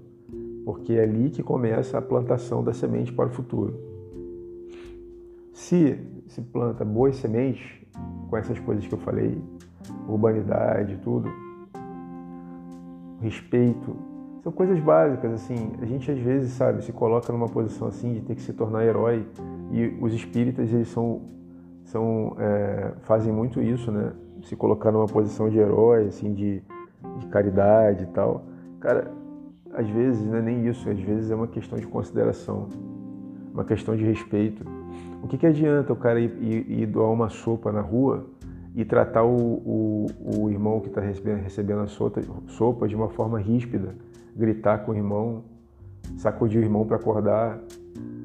porque 0.65 0.93
é 0.93 1.03
ali 1.03 1.31
que 1.31 1.43
começa 1.43 1.99
a 1.99 2.03
plantação 2.03 2.63
da 2.63 2.73
semente 2.73 3.13
para 3.13 3.29
o 3.29 3.33
futuro. 3.33 3.75
Se 5.53 5.99
se 6.31 6.41
planta 6.41 6.85
boas 6.85 7.17
sementes, 7.17 7.81
com 8.29 8.37
essas 8.37 8.59
coisas 8.61 8.87
que 8.87 8.95
eu 8.95 8.99
falei, 8.99 9.43
urbanidade, 10.09 10.97
tudo, 11.03 11.29
respeito, 13.21 13.97
são 14.43 14.51
coisas 14.51 14.79
básicas, 14.81 15.33
assim, 15.33 15.73
a 15.81 15.85
gente 15.85 16.11
às 16.11 16.19
vezes, 16.19 16.53
sabe, 16.53 16.83
se 16.83 16.93
coloca 16.93 17.33
numa 17.33 17.49
posição 17.49 17.89
assim 17.89 18.15
de 18.15 18.21
ter 18.23 18.35
que 18.35 18.43
se 18.43 18.53
tornar 18.53 18.85
herói 18.85 19.27
e 19.71 19.97
os 20.01 20.15
espíritas, 20.15 20.73
eles 20.73 20.89
são, 20.89 21.23
são 21.85 22.37
é, 22.39 22.93
fazem 23.03 23.33
muito 23.33 23.61
isso, 23.61 23.93
né, 23.93 24.13
se 24.43 24.57
colocar 24.57 24.91
numa 24.91 25.07
posição 25.07 25.51
de 25.51 25.59
herói, 25.59 26.07
assim, 26.07 26.33
de, 26.33 26.63
de 27.19 27.27
caridade 27.27 28.05
e 28.05 28.07
tal. 28.07 28.45
Cara, 28.81 29.11
às 29.75 29.89
vezes 29.89 30.27
não 30.27 30.37
é 30.37 30.43
nem 30.43 30.67
isso, 30.67 30.89
às 30.89 30.99
vezes 30.99 31.31
é 31.31 31.35
uma 31.35 31.47
questão 31.47 31.79
de 31.79 31.87
consideração, 31.87 32.69
uma 33.53 33.65
questão 33.65 33.95
de 33.95 34.05
respeito. 34.05 34.65
O 35.23 35.29
que, 35.29 35.37
que 35.37 35.47
adianta 35.47 35.93
o 35.93 35.97
cara 35.97 36.19
ir, 36.19 36.33
ir, 36.41 36.81
ir 36.81 36.87
doar 36.87 37.13
uma 37.13 37.29
sopa 37.29 37.71
na 37.71 37.83
rua 37.83 38.25
e 38.75 38.87
tratar 38.87 39.23
o, 39.23 39.37
o, 39.37 40.07
o 40.25 40.51
irmão 40.51 40.81
que 40.81 40.89
está 40.89 41.01
recebendo, 41.01 41.43
recebendo 41.43 41.81
a 41.81 41.87
sopa, 41.87 42.23
sopa 42.47 42.89
de 42.89 42.97
uma 42.97 43.11
forma 43.11 43.39
ríspida, 43.39 43.95
gritar 44.37 44.79
com 44.85 44.93
o 44.93 44.95
irmão, 44.95 45.45
sacudir 46.17 46.61
o 46.61 46.65
irmão 46.65 46.87
para 46.87 46.97
acordar, 46.97 47.61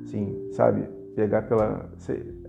assim, 0.04 0.50
sabe? 0.52 0.84
Pegar 1.16 1.44
pela. 1.44 1.90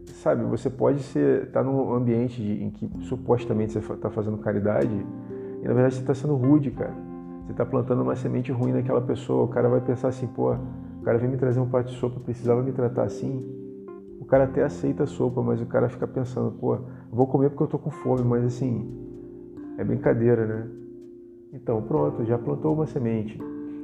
sabe, 0.07 0.45
você 0.45 0.69
pode 0.69 1.03
ser 1.03 1.45
estar 1.45 1.63
tá 1.63 1.65
num 1.65 1.93
ambiente 1.93 2.43
de, 2.43 2.63
em 2.63 2.71
que 2.71 2.91
supostamente 3.05 3.73
você 3.73 3.93
está 3.93 4.11
fazendo 4.11 4.39
caridade 4.39 4.91
e 5.63 5.69
na 5.69 5.75
verdade 5.75 5.95
você 5.95 6.01
está 6.01 6.15
sendo 6.15 6.35
rude, 6.35 6.71
cara. 6.71 6.95
Você 7.45 7.53
está 7.53 7.65
plantando 7.65 8.03
uma 8.03 8.17
semente 8.17 8.51
ruim 8.51 8.73
naquela 8.73 9.01
pessoa. 9.01 9.45
O 9.45 9.49
cara 9.49 9.69
vai 9.69 9.81
pensar 9.81 10.09
assim, 10.09 10.27
pô, 10.27 10.53
o 10.53 11.03
cara 11.05 11.17
vem 11.17 11.31
me 11.31 11.37
trazer 11.37 11.61
um 11.61 11.69
prato 11.69 11.91
de 11.91 11.97
sopa, 11.97 12.19
precisava 12.19 12.61
me 12.61 12.73
tratar 12.73 13.05
assim 13.05 13.57
o 14.27 14.29
cara 14.29 14.43
até 14.43 14.65
aceita 14.65 15.05
a 15.05 15.07
sopa, 15.07 15.41
mas 15.41 15.61
o 15.61 15.67
cara 15.67 15.89
fica 15.89 16.05
pensando, 16.05 16.51
pô, 16.51 16.79
vou 17.13 17.29
comer 17.29 17.49
porque 17.49 17.63
eu 17.63 17.69
tô 17.69 17.79
com 17.79 17.91
fome, 17.91 18.23
mas 18.25 18.45
assim, 18.45 18.91
é 19.79 19.85
brincadeira, 19.85 20.45
né? 20.45 20.69
Então, 21.53 21.83
pronto, 21.83 22.25
já 22.25 22.39
plantou 22.39 22.75
uma 22.75 22.87
semente 22.87 23.39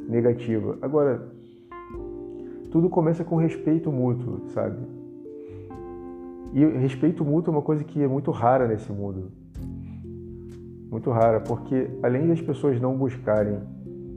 negativa. 0.09 0.78
Agora, 0.83 1.33
tudo 2.71 2.88
começa 2.88 3.25
com 3.25 3.37
respeito 3.37 3.90
mútuo, 3.92 4.49
sabe? 4.49 4.78
E 6.52 6.64
respeito 6.64 7.25
mútuo 7.25 7.52
é 7.52 7.57
uma 7.57 7.62
coisa 7.62 7.83
que 7.83 8.02
é 8.02 8.09
muito 8.09 8.31
rara 8.31 8.66
nesse 8.66 8.92
mundo. 8.92 9.31
Muito 10.90 11.11
rara, 11.11 11.40
porque 11.40 11.88
além 12.02 12.28
das 12.28 12.40
pessoas 12.40 12.81
não 12.81 12.97
buscarem 12.97 13.59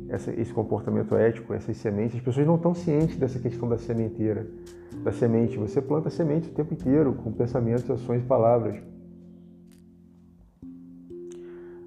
essa, 0.09 0.31
esse 0.31 0.53
comportamento 0.53 1.15
ético, 1.15 1.53
essas 1.53 1.77
sementes, 1.77 2.17
as 2.17 2.21
pessoas 2.21 2.45
não 2.45 2.55
estão 2.55 2.73
cientes 2.73 3.17
dessa 3.17 3.39
questão 3.39 3.69
da 3.69 3.77
sementeira 3.77 4.47
da 5.03 5.11
semente. 5.11 5.57
Você 5.57 5.81
planta 5.81 6.09
semente 6.09 6.49
o 6.49 6.51
tempo 6.51 6.73
inteiro, 6.73 7.13
com 7.13 7.31
pensamentos, 7.31 7.89
ações 7.89 8.23
e 8.23 8.25
palavras. 8.25 8.77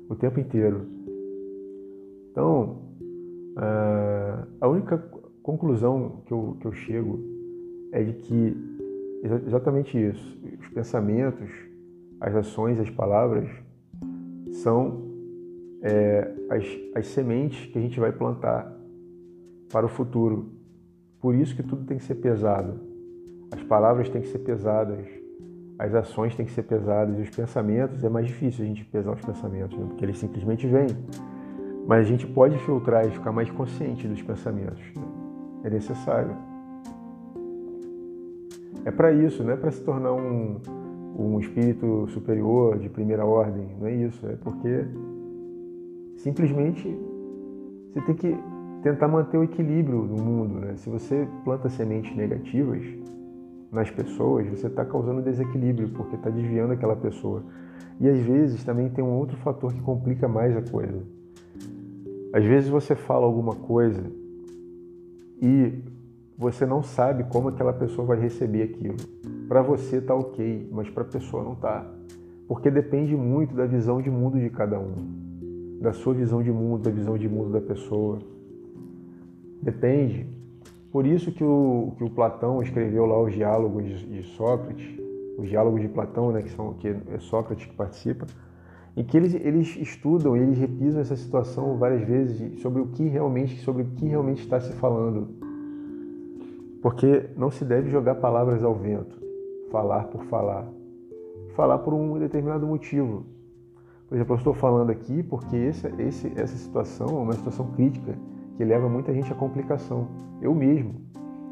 O 0.08 0.14
tempo 0.14 0.40
inteiro. 0.40 0.97
Então, 2.38 2.76
ah, 3.56 4.46
a 4.60 4.68
única 4.68 4.96
conclusão 5.42 6.22
que 6.24 6.32
eu, 6.32 6.56
que 6.60 6.66
eu 6.68 6.72
chego 6.72 7.18
é 7.90 8.00
de 8.04 8.12
que 8.12 8.56
exatamente 9.44 9.98
isso. 9.98 10.38
Os 10.60 10.68
pensamentos, 10.68 11.50
as 12.20 12.36
ações, 12.36 12.78
as 12.78 12.88
palavras 12.90 13.50
são 14.52 15.02
é, 15.82 16.32
as, 16.48 16.64
as 16.94 17.08
sementes 17.08 17.66
que 17.72 17.76
a 17.76 17.82
gente 17.82 17.98
vai 17.98 18.12
plantar 18.12 18.72
para 19.72 19.86
o 19.86 19.88
futuro. 19.88 20.52
Por 21.20 21.34
isso 21.34 21.56
que 21.56 21.62
tudo 21.64 21.86
tem 21.86 21.98
que 21.98 22.04
ser 22.04 22.14
pesado. 22.14 22.78
As 23.50 23.64
palavras 23.64 24.08
têm 24.08 24.22
que 24.22 24.28
ser 24.28 24.38
pesadas, 24.38 25.04
as 25.76 25.92
ações 25.92 26.36
têm 26.36 26.46
que 26.46 26.52
ser 26.52 26.62
pesadas 26.62 27.18
e 27.18 27.22
os 27.22 27.30
pensamentos 27.30 28.04
é 28.04 28.08
mais 28.08 28.28
difícil 28.28 28.64
a 28.64 28.68
gente 28.68 28.84
pesar 28.84 29.12
os 29.12 29.24
pensamentos, 29.24 29.76
né? 29.76 29.86
porque 29.88 30.04
eles 30.04 30.18
simplesmente 30.18 30.68
vêm. 30.68 30.86
Mas 31.88 32.00
a 32.00 32.08
gente 32.08 32.26
pode 32.26 32.58
filtrar 32.58 33.06
e 33.06 33.10
ficar 33.10 33.32
mais 33.32 33.50
consciente 33.50 34.06
dos 34.06 34.20
pensamentos. 34.20 34.78
Né? 34.94 35.02
É 35.64 35.70
necessário. 35.70 36.36
É 38.84 38.90
para 38.90 39.10
isso, 39.10 39.42
não 39.42 39.52
é 39.52 39.56
para 39.56 39.70
se 39.70 39.82
tornar 39.82 40.12
um, 40.12 40.60
um 41.18 41.40
espírito 41.40 42.06
superior 42.08 42.78
de 42.78 42.90
primeira 42.90 43.24
ordem, 43.24 43.70
não 43.80 43.86
é 43.86 43.94
isso. 43.94 44.26
É 44.26 44.36
porque 44.36 44.84
simplesmente 46.18 46.94
você 47.94 48.02
tem 48.02 48.14
que 48.14 48.36
tentar 48.82 49.08
manter 49.08 49.38
o 49.38 49.44
equilíbrio 49.44 50.02
no 50.02 50.22
mundo. 50.22 50.60
Né? 50.60 50.76
Se 50.76 50.90
você 50.90 51.26
planta 51.42 51.70
sementes 51.70 52.14
negativas, 52.14 52.84
nas 53.72 53.90
pessoas, 53.90 54.46
você 54.46 54.66
está 54.66 54.84
causando 54.84 55.22
desequilíbrio, 55.22 55.88
porque 55.88 56.16
está 56.16 56.28
desviando 56.28 56.74
aquela 56.74 56.96
pessoa. 56.96 57.42
E 57.98 58.06
às 58.06 58.18
vezes 58.18 58.62
também 58.62 58.90
tem 58.90 59.02
um 59.02 59.16
outro 59.16 59.38
fator 59.38 59.72
que 59.72 59.80
complica 59.80 60.28
mais 60.28 60.54
a 60.54 60.60
coisa. 60.62 61.17
Às 62.32 62.44
vezes 62.44 62.68
você 62.68 62.94
fala 62.94 63.24
alguma 63.24 63.54
coisa 63.54 64.02
e 65.40 65.82
você 66.36 66.66
não 66.66 66.82
sabe 66.82 67.24
como 67.24 67.48
aquela 67.48 67.72
pessoa 67.72 68.06
vai 68.06 68.20
receber 68.20 68.62
aquilo. 68.62 68.96
Para 69.48 69.62
você 69.62 70.00
tá 70.00 70.14
ok, 70.14 70.68
mas 70.70 70.90
para 70.90 71.02
a 71.02 71.06
pessoa 71.06 71.42
não 71.42 71.54
tá. 71.54 71.90
Porque 72.46 72.70
depende 72.70 73.16
muito 73.16 73.54
da 73.54 73.66
visão 73.66 74.00
de 74.00 74.10
mundo 74.10 74.38
de 74.38 74.50
cada 74.50 74.78
um. 74.78 74.94
Da 75.80 75.92
sua 75.92 76.14
visão 76.14 76.42
de 76.42 76.50
mundo, 76.50 76.82
da 76.82 76.90
visão 76.90 77.16
de 77.16 77.28
mundo 77.28 77.50
da 77.50 77.60
pessoa. 77.60 78.18
Depende. 79.62 80.26
Por 80.92 81.06
isso 81.06 81.32
que 81.32 81.44
o, 81.44 81.92
que 81.96 82.04
o 82.04 82.10
Platão 82.10 82.62
escreveu 82.62 83.04
lá 83.04 83.20
os 83.20 83.34
diálogos 83.34 83.84
de 83.84 84.22
Sócrates, 84.22 84.98
os 85.38 85.48
diálogos 85.48 85.80
de 85.80 85.88
Platão, 85.88 86.32
né, 86.32 86.42
que, 86.42 86.50
são, 86.50 86.74
que 86.74 86.88
é 86.88 87.18
Sócrates 87.18 87.66
que 87.66 87.74
participa, 87.74 88.26
em 88.98 89.04
que 89.04 89.16
eles, 89.16 89.32
eles 89.32 89.76
estudam 89.76 90.36
e 90.36 90.40
eles 90.40 90.58
repisam 90.58 91.00
essa 91.00 91.14
situação 91.14 91.78
várias 91.78 92.02
vezes 92.02 92.60
sobre 92.60 92.82
o 92.82 92.88
que 92.88 93.06
realmente, 93.06 93.56
sobre 93.60 93.84
o 93.84 93.86
que 93.86 94.04
realmente 94.04 94.42
está 94.42 94.58
se 94.58 94.72
falando. 94.72 95.28
Porque 96.82 97.30
não 97.36 97.48
se 97.48 97.64
deve 97.64 97.90
jogar 97.90 98.16
palavras 98.16 98.64
ao 98.64 98.74
vento, 98.74 99.16
falar 99.70 100.08
por 100.08 100.24
falar, 100.24 100.66
falar 101.54 101.78
por 101.78 101.94
um 101.94 102.18
determinado 102.18 102.66
motivo. 102.66 103.24
Por 104.08 104.16
exemplo, 104.16 104.34
eu 104.34 104.38
estou 104.38 104.52
falando 104.52 104.90
aqui 104.90 105.22
porque 105.22 105.54
esse, 105.54 105.86
esse, 106.02 106.32
essa 106.34 106.56
situação 106.56 107.06
é 107.06 107.22
uma 107.22 107.34
situação 107.34 107.70
crítica 107.76 108.18
que 108.56 108.64
leva 108.64 108.88
muita 108.88 109.14
gente 109.14 109.32
à 109.32 109.36
complicação. 109.36 110.08
Eu 110.42 110.52
mesmo, 110.52 110.96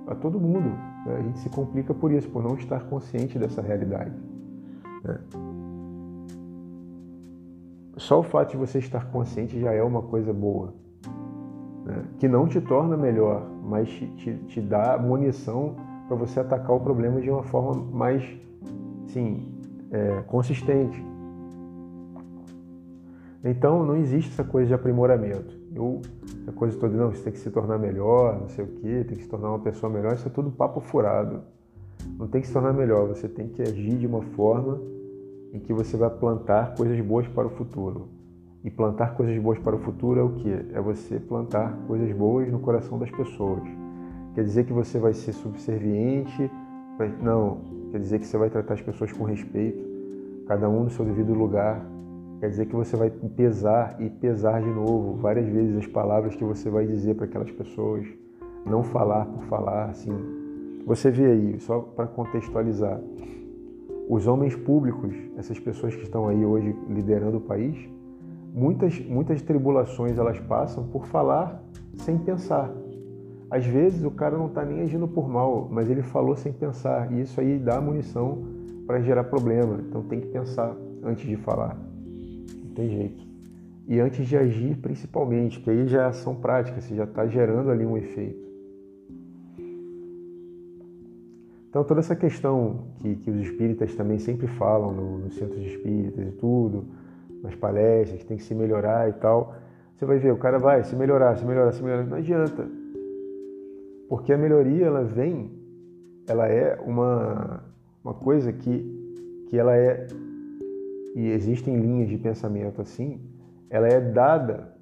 a 0.09 0.17
todo 0.17 0.41
mundo, 0.41 0.71
né? 1.07 1.17
a 1.17 1.23
gente 1.23 1.38
se 1.38 1.49
complica 1.50 1.95
por 1.95 2.11
isso, 2.11 2.29
por 2.29 2.43
não 2.43 2.57
estar 2.57 2.81
consciente 2.87 3.38
dessa 3.38 3.62
realidade. 3.62 4.12
Né? 5.05 5.21
Só 7.97 8.21
o 8.21 8.23
fato 8.23 8.50
de 8.50 8.57
você 8.59 8.79
estar 8.79 9.11
consciente 9.11 9.59
já 9.59 9.73
é 9.73 9.83
uma 9.83 10.03
coisa 10.03 10.31
boa, 10.31 10.75
né? 11.85 12.05
que 12.19 12.29
não 12.29 12.47
te 12.47 12.61
torna 12.61 12.95
melhor, 12.95 13.49
mas 13.65 13.88
te, 13.88 14.07
te, 14.17 14.35
te 14.49 14.61
dá 14.61 14.99
munição 14.99 15.76
para 16.07 16.15
você 16.15 16.41
atacar 16.41 16.76
o 16.76 16.81
problema 16.81 17.23
de 17.23 17.31
uma 17.31 17.43
forma 17.43 17.83
mais, 17.91 18.23
sim, 19.07 19.49
é, 19.91 20.23
consistente. 20.26 21.03
Então 23.43 23.83
não 23.83 23.97
existe 23.97 24.31
essa 24.31 24.45
coisa 24.45 24.69
de 24.69 24.75
aprimoramento. 24.75 25.57
Eu, 25.75 26.03
a 26.47 26.53
coisa 26.53 26.79
toda, 26.79 26.95
não, 26.95 27.11
você 27.11 27.23
tem 27.23 27.33
que 27.33 27.38
se 27.38 27.50
tornar 27.50 27.79
melhor, 27.79 28.41
não 28.41 28.49
sei 28.49 28.65
o 28.65 28.69
quê, 28.69 29.05
tem 29.09 29.17
que 29.17 29.23
se 29.23 29.29
tornar 29.29 29.49
uma 29.49 29.59
pessoa 29.59 29.91
melhor, 29.91 30.15
isso 30.15 30.29
é 30.29 30.31
tudo 30.31 30.50
papo 30.50 30.81
furado. 30.81 31.41
Não 32.19 32.29
tem 32.29 32.43
que 32.43 32.47
se 32.47 32.53
tornar 32.53 32.75
melhor, 32.75 33.09
você 33.09 33.26
tem 33.26 33.49
que 33.49 33.62
agir 33.62 33.97
de 33.97 34.07
uma 34.07 34.21
forma 34.21 34.81
em 35.53 35.59
que 35.59 35.73
você 35.73 35.97
vai 35.97 36.11
plantar 36.11 36.75
coisas 36.75 37.00
boas 37.00 37.26
para 37.29 37.47
o 37.47 37.50
futuro. 37.50 38.09
E 38.65 38.71
plantar 38.71 39.15
coisas 39.15 39.41
boas 39.41 39.59
para 39.59 39.76
o 39.76 39.79
futuro 39.79 40.21
é 40.21 40.23
o 40.23 40.31
que? 40.31 40.50
É 40.73 40.81
você 40.81 41.21
plantar 41.21 41.76
coisas 41.87 42.11
boas 42.17 42.50
no 42.50 42.59
coração 42.59 42.99
das 42.99 43.11
pessoas. 43.11 43.62
Quer 44.35 44.43
dizer 44.43 44.65
que 44.65 44.73
você 44.73 44.99
vai 44.99 45.15
ser 45.15 45.33
subserviente? 45.33 46.50
Não. 47.23 47.59
Quer 47.91 48.00
dizer 48.00 48.19
que 48.19 48.26
você 48.26 48.37
vai 48.37 48.50
tratar 48.50 48.75
as 48.75 48.83
pessoas 48.83 49.12
com 49.12 49.25
respeito, 49.25 49.83
cada 50.47 50.69
um 50.69 50.85
no 50.85 50.91
seu 50.91 51.05
devido 51.05 51.33
lugar. 51.33 51.87
Quer 52.41 52.50
dizer 52.50 52.67
que 52.67 52.75
você 52.75 52.97
vai 52.97 53.09
pesar 53.09 53.97
e 54.00 54.11
pesar 54.11 54.61
de 54.61 54.69
novo 54.69 55.15
várias 55.15 55.47
vezes 55.47 55.76
as 55.79 55.87
palavras 55.87 56.35
que 56.35 56.45
você 56.45 56.69
vai 56.69 56.87
dizer 56.87 57.15
para 57.15 57.25
aquelas 57.25 57.50
pessoas. 57.50 58.07
Não 58.67 58.83
falar 58.83 59.26
por 59.26 59.45
falar, 59.45 59.91
assim. 59.91 60.12
Você 60.85 61.11
vê 61.11 61.25
aí, 61.25 61.61
só 61.61 61.81
para 61.81 62.07
contextualizar, 62.07 63.00
os 64.09 64.27
homens 64.27 64.55
públicos, 64.55 65.15
essas 65.37 65.59
pessoas 65.59 65.95
que 65.95 66.03
estão 66.03 66.29
aí 66.29 66.45
hoje 66.45 66.75
liderando 66.89 67.39
o 67.39 67.41
país, 67.41 67.77
muitas, 68.55 68.99
muitas 69.01 69.43
tribulações 69.43 70.17
elas 70.17 70.39
passam 70.41 70.87
por 70.87 71.07
falar 71.07 71.63
sem 71.97 72.17
pensar. 72.19 72.73
Às 73.51 73.67
vezes 73.67 74.05
o 74.05 74.11
cara 74.11 74.37
não 74.37 74.47
está 74.47 74.65
nem 74.65 74.81
agindo 74.81 75.07
por 75.07 75.29
mal, 75.29 75.69
mas 75.71 75.91
ele 75.91 76.03
falou 76.03 76.37
sem 76.37 76.53
pensar, 76.53 77.13
e 77.13 77.21
isso 77.21 77.41
aí 77.41 77.59
dá 77.59 77.81
munição 77.81 78.43
para 78.87 79.01
gerar 79.01 79.25
problema. 79.25 79.81
Então 79.89 80.03
tem 80.03 80.21
que 80.21 80.29
pensar 80.29 80.77
antes 81.03 81.27
de 81.27 81.37
falar. 81.37 81.77
Não 82.65 82.75
tem 82.75 82.89
jeito. 82.89 83.27
E 83.89 84.01
antes 84.01 84.27
de 84.27 84.37
agir, 84.37 84.77
principalmente, 84.79 85.61
que 85.61 85.71
aí 85.71 85.87
já 85.87 86.03
é 86.03 86.07
ação 86.07 86.35
prática, 86.35 86.81
você 86.81 86.95
já 86.95 87.05
está 87.05 87.27
gerando 87.27 87.71
ali 87.71 87.87
um 87.87 87.97
efeito. 87.97 88.46
Então, 91.76 91.85
toda 91.85 92.00
essa 92.00 92.16
questão 92.16 92.87
que, 93.02 93.16
que 93.16 93.30
os 93.30 93.37
espíritas 93.37 93.95
também 93.95 94.18
sempre 94.18 94.47
falam 94.47 94.95
no, 94.95 95.18
nos 95.18 95.35
centros 95.35 95.61
espíritas 95.61 96.26
e 96.26 96.30
tudo, 96.30 96.87
nas 97.42 97.54
palestras, 97.54 98.18
que 98.18 98.25
tem 98.25 98.38
que 98.38 98.45
se 98.45 98.54
melhorar 98.54 99.11
e 99.11 99.12
tal, 99.12 99.54
você 99.95 100.06
vai 100.06 100.18
ver, 100.18 100.33
o 100.33 100.38
cara 100.38 100.59
vai 100.59 100.83
se 100.85 100.97
melhorar, 100.97 101.37
se 101.37 101.45
melhorar, 101.45 101.73
se 101.73 101.83
melhorar, 101.83 102.04
não 102.06 102.16
adianta. 102.16 102.66
Porque 104.09 104.33
a 104.33 104.38
melhoria, 104.38 104.87
ela 104.87 105.04
vem, 105.04 105.52
ela 106.26 106.49
é 106.49 106.80
uma, 106.80 107.62
uma 108.02 108.14
coisa 108.14 108.54
que, 108.54 109.45
que 109.50 109.59
ela 109.59 109.76
é, 109.76 110.06
e 111.14 111.28
existem 111.28 111.76
linhas 111.76 112.09
de 112.09 112.16
pensamento 112.16 112.80
assim, 112.80 113.21
ela 113.68 113.87
é 113.87 114.00
dada 114.00 114.73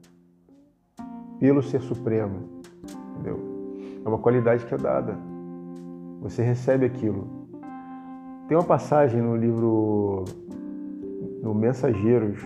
pelo 1.41 1.61
Ser 1.61 1.81
Supremo, 1.81 2.63
entendeu? 3.15 3.41
É 4.05 4.09
uma 4.09 4.19
qualidade 4.19 4.65
que 4.65 4.73
é 4.73 4.79
dada. 4.79 5.34
Você 6.25 6.43
recebe 6.43 6.87
aquilo. 6.87 7.29
Tem 8.49 8.57
uma 8.57 8.65
passagem 8.65 9.21
no 9.21 9.37
livro 9.37 10.25
no 11.43 11.55
Mensageiros 11.55 12.41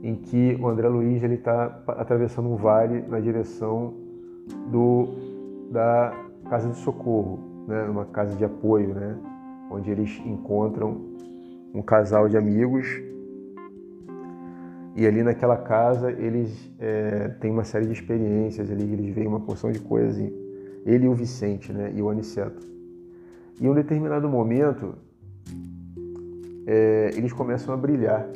em 0.00 0.14
que 0.14 0.56
o 0.60 0.68
André 0.68 0.88
Luiz 0.88 1.24
ele 1.24 1.34
está 1.34 1.82
atravessando 1.88 2.48
um 2.48 2.54
vale 2.54 3.02
na 3.08 3.18
direção 3.18 3.94
do 4.70 5.08
da 5.72 6.12
casa 6.48 6.68
de 6.68 6.76
socorro, 6.76 7.40
né, 7.66 7.82
uma 7.82 8.04
casa 8.04 8.36
de 8.36 8.44
apoio, 8.44 8.94
né, 8.94 9.18
onde 9.68 9.90
eles 9.90 10.22
encontram 10.24 11.00
um 11.74 11.82
casal 11.82 12.28
de 12.28 12.36
amigos. 12.36 12.86
E 14.94 15.04
ali 15.04 15.24
naquela 15.24 15.56
casa 15.56 16.12
eles 16.12 16.72
é, 16.78 17.28
têm 17.40 17.50
uma 17.50 17.64
série 17.64 17.86
de 17.86 17.92
experiências 17.92 18.70
ali, 18.70 18.84
eles 18.84 19.12
veem 19.12 19.26
uma 19.26 19.40
porção 19.40 19.72
de 19.72 19.80
coisas 19.80 20.16
ele 20.84 21.06
e 21.06 21.08
o 21.08 21.14
Vicente, 21.14 21.72
né, 21.72 21.92
e 21.94 22.02
o 22.02 22.08
Aniceto. 22.08 22.66
E 23.60 23.66
em 23.66 23.68
um 23.68 23.74
determinado 23.74 24.28
momento, 24.28 24.94
é, 26.66 27.10
eles 27.14 27.32
começam 27.32 27.72
a 27.74 27.76
brilhar. 27.76 28.28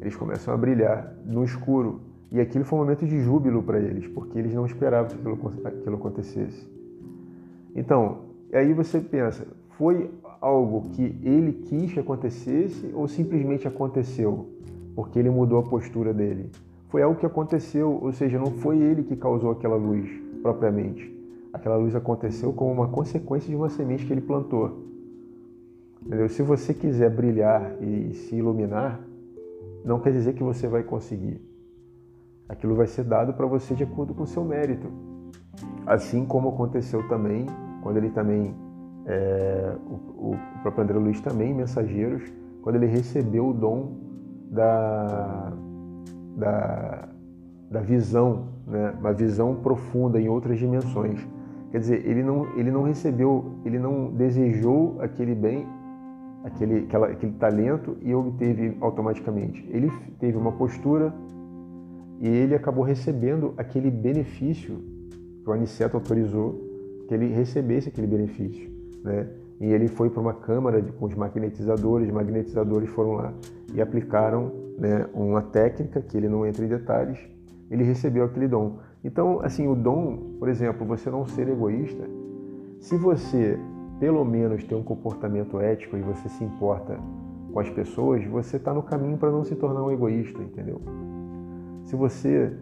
Eles 0.00 0.14
começam 0.16 0.52
a 0.52 0.56
brilhar 0.56 1.14
no 1.24 1.44
escuro. 1.44 2.00
E 2.30 2.40
aquilo 2.40 2.64
foi 2.64 2.78
um 2.78 2.82
momento 2.82 3.06
de 3.06 3.20
júbilo 3.20 3.62
para 3.62 3.78
eles, 3.78 4.06
porque 4.08 4.38
eles 4.38 4.52
não 4.52 4.66
esperavam 4.66 5.08
que 5.08 5.14
aquilo, 5.14 5.52
aquilo 5.64 5.96
acontecesse. 5.96 6.68
Então, 7.74 8.22
aí 8.52 8.72
você 8.72 9.00
pensa, 9.00 9.46
foi 9.70 10.10
algo 10.40 10.88
que 10.90 11.16
ele 11.22 11.52
quis 11.52 11.92
que 11.92 12.00
acontecesse 12.00 12.90
ou 12.92 13.08
simplesmente 13.08 13.66
aconteceu 13.66 14.54
porque 14.94 15.18
ele 15.18 15.30
mudou 15.30 15.58
a 15.58 15.62
postura 15.62 16.14
dele? 16.14 16.50
Foi 16.94 17.02
algo 17.02 17.18
que 17.18 17.26
aconteceu, 17.26 17.98
ou 18.00 18.12
seja, 18.12 18.38
não 18.38 18.52
foi 18.52 18.78
ele 18.78 19.02
que 19.02 19.16
causou 19.16 19.50
aquela 19.50 19.74
luz 19.74 20.08
propriamente. 20.40 21.12
Aquela 21.52 21.76
luz 21.76 21.92
aconteceu 21.92 22.52
como 22.52 22.70
uma 22.70 22.86
consequência 22.86 23.50
de 23.50 23.56
uma 23.56 23.68
semente 23.68 24.06
que 24.06 24.12
ele 24.12 24.20
plantou. 24.20 24.78
Entendeu? 26.06 26.28
Se 26.28 26.40
você 26.40 26.72
quiser 26.72 27.10
brilhar 27.10 27.82
e 27.82 28.14
se 28.14 28.36
iluminar, 28.36 29.00
não 29.84 29.98
quer 29.98 30.12
dizer 30.12 30.34
que 30.34 30.42
você 30.44 30.68
vai 30.68 30.84
conseguir. 30.84 31.40
Aquilo 32.48 32.76
vai 32.76 32.86
ser 32.86 33.02
dado 33.02 33.34
para 33.34 33.44
você 33.44 33.74
de 33.74 33.82
acordo 33.82 34.14
com 34.14 34.22
o 34.22 34.28
seu 34.28 34.44
mérito. 34.44 34.86
Assim 35.84 36.24
como 36.24 36.50
aconteceu 36.50 37.08
também, 37.08 37.46
quando 37.82 37.96
ele 37.96 38.10
também, 38.10 38.54
é, 39.04 39.74
o, 39.84 40.30
o, 40.30 40.38
próprio 40.62 40.84
André 40.84 40.98
Luiz 41.00 41.20
também, 41.20 41.52
Mensageiros, 41.52 42.22
quando 42.62 42.76
ele 42.76 42.86
recebeu 42.86 43.48
o 43.48 43.52
dom 43.52 43.96
da, 44.48 45.52
da, 46.36 47.08
da 47.70 47.80
visão 47.80 48.54
né? 48.66 48.94
uma 48.98 49.12
visão 49.12 49.54
profunda 49.56 50.20
em 50.20 50.28
outras 50.28 50.58
dimensões. 50.58 51.26
Quer 51.70 51.78
dizer, 51.80 52.06
ele 52.06 52.22
não, 52.22 52.46
ele 52.56 52.70
não 52.70 52.82
recebeu, 52.82 53.44
ele 53.64 53.78
não 53.78 54.12
desejou 54.12 54.96
aquele 55.00 55.34
bem, 55.34 55.66
aquele, 56.44 56.84
aquela, 56.84 57.08
aquele 57.08 57.32
talento 57.32 57.96
e 58.00 58.14
obteve 58.14 58.76
automaticamente. 58.80 59.68
Ele 59.70 59.90
teve 60.18 60.36
uma 60.36 60.52
postura 60.52 61.12
e 62.20 62.28
ele 62.28 62.54
acabou 62.54 62.84
recebendo 62.84 63.54
aquele 63.56 63.90
benefício 63.90 64.78
que 65.42 65.50
o 65.50 65.52
Aniceto 65.52 65.96
autorizou 65.96 66.60
que 67.08 67.14
ele 67.14 67.26
recebesse 67.26 67.88
aquele 67.88 68.06
benefício. 68.06 68.70
Né? 69.02 69.26
E 69.60 69.66
ele 69.66 69.88
foi 69.88 70.08
para 70.08 70.20
uma 70.20 70.32
câmara 70.32 70.80
com 70.82 71.06
os 71.06 71.14
magnetizadores, 71.14 72.08
os 72.08 72.14
magnetizadores 72.14 72.88
foram 72.90 73.12
lá 73.12 73.32
e 73.74 73.82
aplicaram 73.82 74.63
né, 74.78 75.06
uma 75.14 75.42
técnica 75.42 76.00
que 76.00 76.16
ele 76.16 76.28
não 76.28 76.46
entra 76.46 76.64
em 76.64 76.68
detalhes, 76.68 77.18
ele 77.70 77.84
recebeu 77.84 78.24
aquele 78.24 78.48
dom. 78.48 78.78
Então, 79.02 79.40
assim, 79.42 79.66
o 79.66 79.74
dom, 79.74 80.36
por 80.38 80.48
exemplo, 80.48 80.86
você 80.86 81.10
não 81.10 81.26
ser 81.26 81.48
egoísta, 81.48 82.04
se 82.80 82.96
você 82.96 83.58
pelo 83.98 84.24
menos 84.24 84.64
tem 84.64 84.76
um 84.76 84.82
comportamento 84.82 85.60
ético 85.60 85.96
e 85.96 86.00
você 86.00 86.28
se 86.28 86.44
importa 86.44 86.98
com 87.52 87.60
as 87.60 87.70
pessoas, 87.70 88.24
você 88.26 88.56
está 88.56 88.74
no 88.74 88.82
caminho 88.82 89.16
para 89.16 89.30
não 89.30 89.44
se 89.44 89.54
tornar 89.54 89.82
um 89.82 89.90
egoísta, 89.90 90.42
entendeu? 90.42 90.80
Se 91.84 91.94
você 91.94 92.52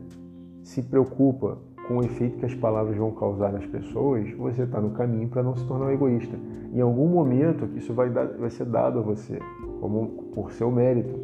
se 0.63 0.83
preocupa 0.83 1.59
com 1.89 1.99
o 1.99 2.05
efeito 2.05 2.39
que 2.39 2.47
as 2.47 2.55
palavras 2.55 2.97
vão 2.97 3.11
causar 3.13 3.53
nas 3.53 3.67
pessoas, 3.67 4.31
você 4.35 4.63
está 4.63 4.81
no 4.81 4.91
caminho 4.91 5.29
para 5.29 5.43
não 5.43 5.57
se 5.57 5.67
tornar 5.67 5.87
um 5.87 5.91
egoísta. 5.91 6.37
Em 6.73 6.81
algum 6.81 7.09
momento, 7.09 7.69
isso 7.77 7.93
vai, 7.93 8.11
dar, 8.11 8.27
vai 8.27 8.51
ser 8.51 8.67
dado 8.67 8.99
a 8.99 9.03
você, 9.03 9.39
como 9.81 10.31
por 10.35 10.53
seu 10.53 10.71
mérito. 10.71 11.19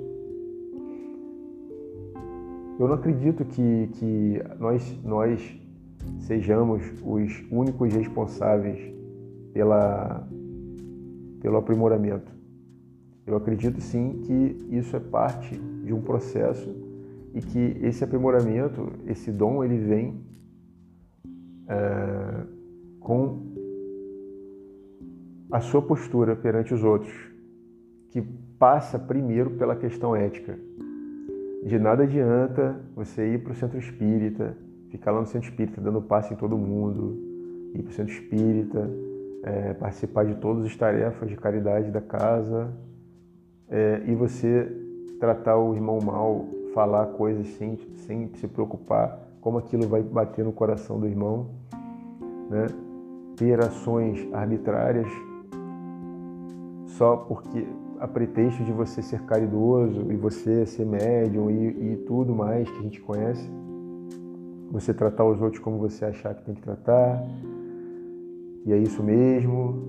Eu 2.79 2.87
não 2.87 2.95
acredito 2.95 3.45
que, 3.45 3.89
que 3.95 4.41
nós, 4.61 5.03
nós 5.03 5.61
sejamos 6.21 6.81
os 7.05 7.45
únicos 7.51 7.93
responsáveis 7.93 8.79
pela, 9.53 10.29
pelo 11.41 11.57
aprimoramento. 11.57 12.31
Eu 13.27 13.37
acredito 13.37 13.81
sim 13.81 14.21
que 14.23 14.57
isso 14.71 14.95
é 14.95 15.01
parte 15.01 15.59
de 15.59 15.93
um 15.93 16.01
processo 16.01 16.73
e 17.35 17.41
que 17.41 17.77
esse 17.83 18.05
aprimoramento, 18.05 18.93
esse 19.07 19.33
dom, 19.33 19.65
ele 19.65 19.79
vem 19.79 20.21
é, 21.69 22.47
com 23.01 23.43
a 25.51 25.61
sua 25.61 25.83
postura 25.83 26.37
perante 26.37 26.73
os 26.73 26.85
outros, 26.85 27.13
que 28.11 28.23
passa 28.57 28.99
primeiro 29.01 29.51
pela 29.51 29.75
questão 29.75 30.15
ética. 30.15 30.59
De 31.63 31.79
nada 31.79 32.05
adianta 32.05 32.81
você 32.95 33.35
ir 33.35 33.43
para 33.43 33.53
o 33.53 33.55
centro 33.55 33.79
espírita, 33.79 34.57
ficar 34.91 35.13
lá 35.13 35.21
no 35.21 35.27
centro 35.27 35.49
espírita 35.49 35.81
dando 35.81 36.01
passe 36.01 36.33
em 36.33 36.37
todo 36.37 36.57
mundo, 36.57 37.19
ir 37.75 37.83
para 37.83 37.91
o 37.91 37.95
centro 37.95 38.13
espírita, 38.13 38.89
é, 39.43 39.75
participar 39.75 40.25
de 40.25 40.35
todas 40.37 40.65
as 40.65 40.77
tarefas 40.77 41.29
de 41.29 41.37
caridade 41.37 41.91
da 41.91 42.01
casa 42.01 42.73
é, 43.69 44.03
e 44.07 44.15
você 44.15 44.71
tratar 45.19 45.59
o 45.59 45.75
irmão 45.75 45.99
mal, 46.01 46.47
falar 46.75 47.07
coisas 47.07 47.47
sem, 47.55 47.79
sem 48.07 48.31
se 48.35 48.47
preocupar 48.47 49.29
como 49.41 49.59
aquilo 49.59 49.87
vai 49.87 50.03
bater 50.03 50.45
no 50.45 50.53
coração 50.53 50.99
do 50.99 51.07
irmão, 51.07 51.51
né? 52.51 52.67
ter 53.37 53.61
ações 53.61 54.27
arbitrárias 54.33 55.07
só 56.87 57.17
porque 57.17 57.67
a 58.01 58.07
pretexto 58.07 58.63
de 58.65 58.73
você 58.73 59.03
ser 59.03 59.23
caridoso 59.23 60.11
e 60.11 60.17
você 60.17 60.65
ser 60.67 60.87
médium 60.87 61.51
e, 61.51 61.93
e 61.93 61.97
tudo 62.07 62.35
mais 62.35 62.71
que 62.71 62.79
a 62.79 62.83
gente 62.83 63.01
conhece, 63.01 63.51
você 64.71 64.93
tratar 64.93 65.25
os 65.25 65.41
outros 65.41 65.63
como 65.63 65.79
você 65.79 66.05
achar 66.05 66.35
que 66.35 66.45
tem 66.45 66.55
que 66.55 66.63
tratar, 66.63 67.23
e 68.65 68.73
é 68.73 68.77
isso 68.77 69.03
mesmo. 69.03 69.83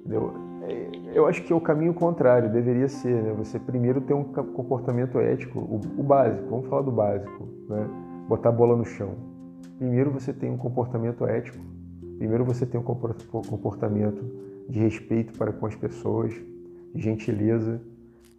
Entendeu? 0.00 0.32
É, 0.62 0.90
eu 1.14 1.26
acho 1.26 1.42
que 1.44 1.52
é 1.52 1.56
o 1.56 1.60
caminho 1.60 1.94
contrário, 1.94 2.50
deveria 2.50 2.88
ser, 2.88 3.22
né? 3.22 3.32
Você 3.38 3.58
primeiro 3.58 4.00
ter 4.00 4.14
um 4.14 4.24
comportamento 4.24 5.18
ético, 5.20 5.58
o, 5.60 5.80
o 5.98 6.02
básico, 6.02 6.48
vamos 6.48 6.66
falar 6.68 6.82
do 6.82 6.90
básico, 6.90 7.48
né? 7.68 7.88
Botar 8.28 8.48
a 8.48 8.52
bola 8.52 8.76
no 8.76 8.84
chão. 8.84 9.14
Primeiro 9.78 10.10
você 10.10 10.32
tem 10.32 10.50
um 10.50 10.56
comportamento 10.56 11.24
ético, 11.26 11.58
primeiro 12.18 12.44
você 12.44 12.66
tem 12.66 12.80
um 12.80 12.84
comportamento 12.84 14.24
de 14.68 14.80
respeito 14.80 15.36
para 15.38 15.52
com 15.52 15.66
as 15.66 15.74
pessoas, 15.74 16.34
gentileza, 16.94 17.80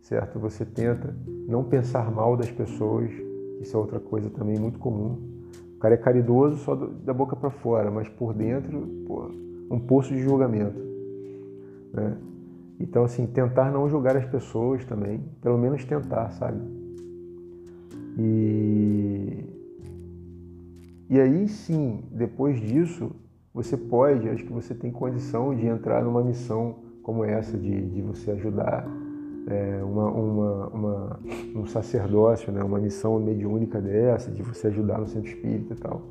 certo? 0.02 0.40
Você 0.40 0.66
tenta 0.66 1.16
não 1.48 1.64
pensar 1.64 2.12
mal 2.12 2.38
das 2.38 2.52
pessoas, 2.52 3.12
isso 3.62 3.76
é 3.76 3.80
outra 3.80 4.00
coisa 4.00 4.30
também 4.30 4.60
muito 4.60 4.80
comum. 4.80 5.18
O 5.76 5.80
cara 5.80 5.96
é 5.96 5.98
caridoso 5.98 6.58
só 6.58 6.76
da 6.76 7.14
boca 7.14 7.36
para 7.36 7.50
fora, 7.50 7.92
mas 7.92 8.08
por 8.08 8.34
dentro, 8.34 8.88
pô, 9.06 9.30
um 9.70 9.80
poço 9.80 10.14
de 10.14 10.22
julgamento. 10.22 10.80
Né? 11.94 12.18
Então, 12.80 13.04
assim, 13.04 13.26
tentar 13.26 13.72
não 13.72 13.88
julgar 13.90 14.16
as 14.18 14.26
pessoas 14.26 14.84
também, 14.86 15.22
pelo 15.42 15.58
menos 15.58 15.86
tentar, 15.86 16.32
sabe? 16.32 16.60
E, 18.18 19.46
e 21.10 21.20
aí 21.20 21.48
sim, 21.48 22.04
depois 22.12 22.60
disso, 22.60 23.12
você 23.54 23.78
pode, 23.78 24.30
acho 24.30 24.44
que 24.44 24.52
você 24.52 24.74
tem 24.74 24.92
condição 24.92 25.56
de 25.56 25.66
entrar 25.66 26.04
numa 26.04 26.24
missão 26.24 26.83
como 27.04 27.24
essa, 27.24 27.58
de, 27.58 27.90
de 27.90 28.02
você 28.02 28.32
ajudar 28.32 28.88
é, 29.48 29.84
uma, 29.84 30.10
uma, 30.10 30.68
uma, 30.68 31.20
um 31.56 31.66
sacerdócio, 31.66 32.52
né? 32.52 32.64
uma 32.64 32.80
missão 32.80 33.20
mediúnica 33.20 33.82
dessa, 33.82 34.32
de 34.32 34.42
você 34.42 34.68
ajudar 34.68 34.98
no 34.98 35.08
centro 35.08 35.30
espírita 35.30 35.74
e 35.74 35.78
tal. 35.78 36.02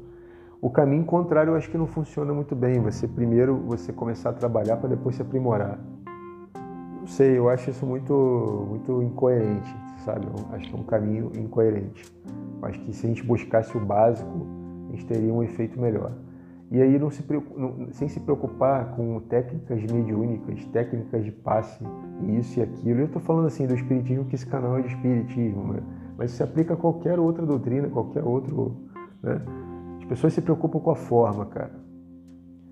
O 0.60 0.70
caminho 0.70 1.04
contrário 1.04 1.50
eu 1.50 1.56
acho 1.56 1.68
que 1.68 1.78
não 1.78 1.86
funciona 1.86 2.32
muito 2.32 2.54
bem. 2.54 2.78
Você 2.80 3.08
primeiro 3.08 3.56
você 3.56 3.92
começar 3.92 4.30
a 4.30 4.32
trabalhar 4.32 4.76
para 4.76 4.90
depois 4.90 5.16
se 5.16 5.22
aprimorar. 5.22 5.80
Não 7.00 7.06
sei, 7.08 7.36
eu 7.36 7.48
acho 7.48 7.70
isso 7.70 7.84
muito 7.84 8.66
muito 8.68 9.02
incoerente, 9.02 9.74
sabe? 10.04 10.24
Eu 10.26 10.54
acho 10.54 10.70
que 10.70 10.76
é 10.76 10.78
um 10.78 10.84
caminho 10.84 11.32
incoerente. 11.36 12.04
Eu 12.60 12.68
acho 12.68 12.78
que 12.80 12.92
se 12.92 13.06
a 13.06 13.08
gente 13.08 13.24
buscasse 13.24 13.76
o 13.76 13.80
básico, 13.80 14.46
a 14.88 14.92
gente 14.92 15.06
teria 15.06 15.34
um 15.34 15.42
efeito 15.42 15.80
melhor. 15.80 16.12
E 16.72 16.80
aí, 16.80 16.98
não 16.98 17.10
se, 17.10 17.22
sem 17.90 18.08
se 18.08 18.18
preocupar 18.18 18.96
com 18.96 19.20
técnicas 19.20 19.82
mediúnicas, 19.82 20.64
técnicas 20.72 21.22
de 21.22 21.30
passe, 21.30 21.84
isso 22.38 22.58
e 22.58 22.62
aquilo. 22.62 23.00
Eu 23.00 23.06
estou 23.06 23.20
falando 23.20 23.46
assim 23.46 23.66
do 23.66 23.74
espiritismo, 23.74 24.24
que 24.24 24.34
esse 24.34 24.46
canal 24.46 24.78
é 24.78 24.80
de 24.80 24.88
espiritismo, 24.88 25.74
né? 25.74 25.82
mas 26.16 26.30
se 26.30 26.42
aplica 26.42 26.72
a 26.72 26.76
qualquer 26.76 27.18
outra 27.18 27.44
doutrina, 27.44 27.90
qualquer 27.90 28.24
outro. 28.24 28.74
Né? 29.22 29.42
As 29.98 30.06
pessoas 30.06 30.32
se 30.32 30.40
preocupam 30.40 30.80
com 30.80 30.90
a 30.90 30.96
forma, 30.96 31.44
cara. 31.44 31.72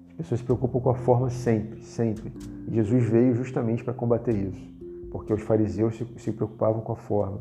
As 0.09 0.15
pessoas 0.15 0.41
se 0.41 0.47
preocupam 0.47 0.81
com 0.81 0.91
a 0.91 0.95
forma 0.95 1.29
sempre, 1.29 1.83
sempre. 1.83 2.33
E 2.69 2.75
Jesus 2.75 3.05
veio 3.05 3.35
justamente 3.35 3.85
para 3.85 3.93
combater 3.93 4.35
isso, 4.35 4.67
porque 5.11 5.31
os 5.31 5.43
fariseus 5.43 5.95
se, 5.99 6.07
se 6.17 6.33
preocupavam 6.33 6.81
com 6.81 6.93
a 6.93 6.97
forma. 6.97 7.41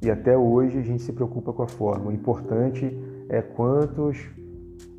E 0.00 0.08
até 0.08 0.38
hoje 0.38 0.78
a 0.78 0.82
gente 0.82 1.02
se 1.02 1.12
preocupa 1.12 1.52
com 1.52 1.64
a 1.64 1.68
forma. 1.68 2.10
O 2.10 2.12
importante 2.12 2.96
é 3.28 3.42
quantos 3.42 4.30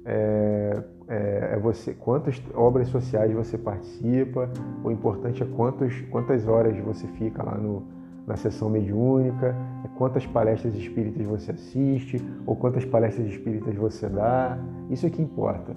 é, 0.05 0.83
é, 1.07 1.49
é, 1.53 1.59
você, 1.59 1.93
quantas 1.93 2.41
obras 2.55 2.87
sociais 2.87 3.31
você 3.33 3.57
participa, 3.57 4.49
o 4.83 4.91
importante 4.91 5.43
é 5.43 5.45
quantos, 5.45 6.01
quantas 6.09 6.47
horas 6.47 6.77
você 6.79 7.05
fica 7.07 7.43
lá 7.43 7.57
no, 7.57 7.83
na 8.25 8.35
sessão 8.35 8.69
mediúnica, 8.69 9.55
é 9.85 9.87
quantas 9.97 10.25
palestras 10.25 10.75
espíritas 10.75 11.25
você 11.25 11.51
assiste, 11.51 12.21
ou 12.45 12.55
quantas 12.55 12.85
palestras 12.85 13.27
espíritas 13.27 13.75
você 13.75 14.07
dá. 14.09 14.57
Isso 14.89 15.05
é 15.05 15.09
que 15.09 15.21
importa. 15.21 15.75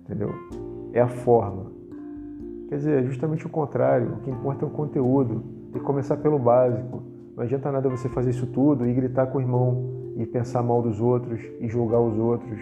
Entendeu? 0.00 0.32
É 0.92 1.00
a 1.00 1.08
forma. 1.08 1.72
Quer 2.68 2.76
dizer, 2.76 3.02
é 3.02 3.06
justamente 3.06 3.46
o 3.46 3.50
contrário. 3.50 4.14
O 4.14 4.16
que 4.20 4.30
importa 4.30 4.64
é 4.64 4.68
o 4.68 4.70
conteúdo. 4.70 5.42
Tem 5.72 5.80
que 5.80 5.86
começar 5.86 6.16
pelo 6.16 6.38
básico. 6.38 7.02
Não 7.36 7.44
adianta 7.44 7.72
nada 7.72 7.88
você 7.88 8.08
fazer 8.08 8.30
isso 8.30 8.46
tudo 8.46 8.86
e 8.86 8.92
gritar 8.92 9.26
com 9.26 9.38
o 9.38 9.40
irmão, 9.40 10.01
e 10.16 10.26
pensar 10.26 10.62
mal 10.62 10.82
dos 10.82 11.00
outros, 11.00 11.40
e 11.60 11.68
julgar 11.68 12.00
os 12.00 12.18
outros. 12.18 12.58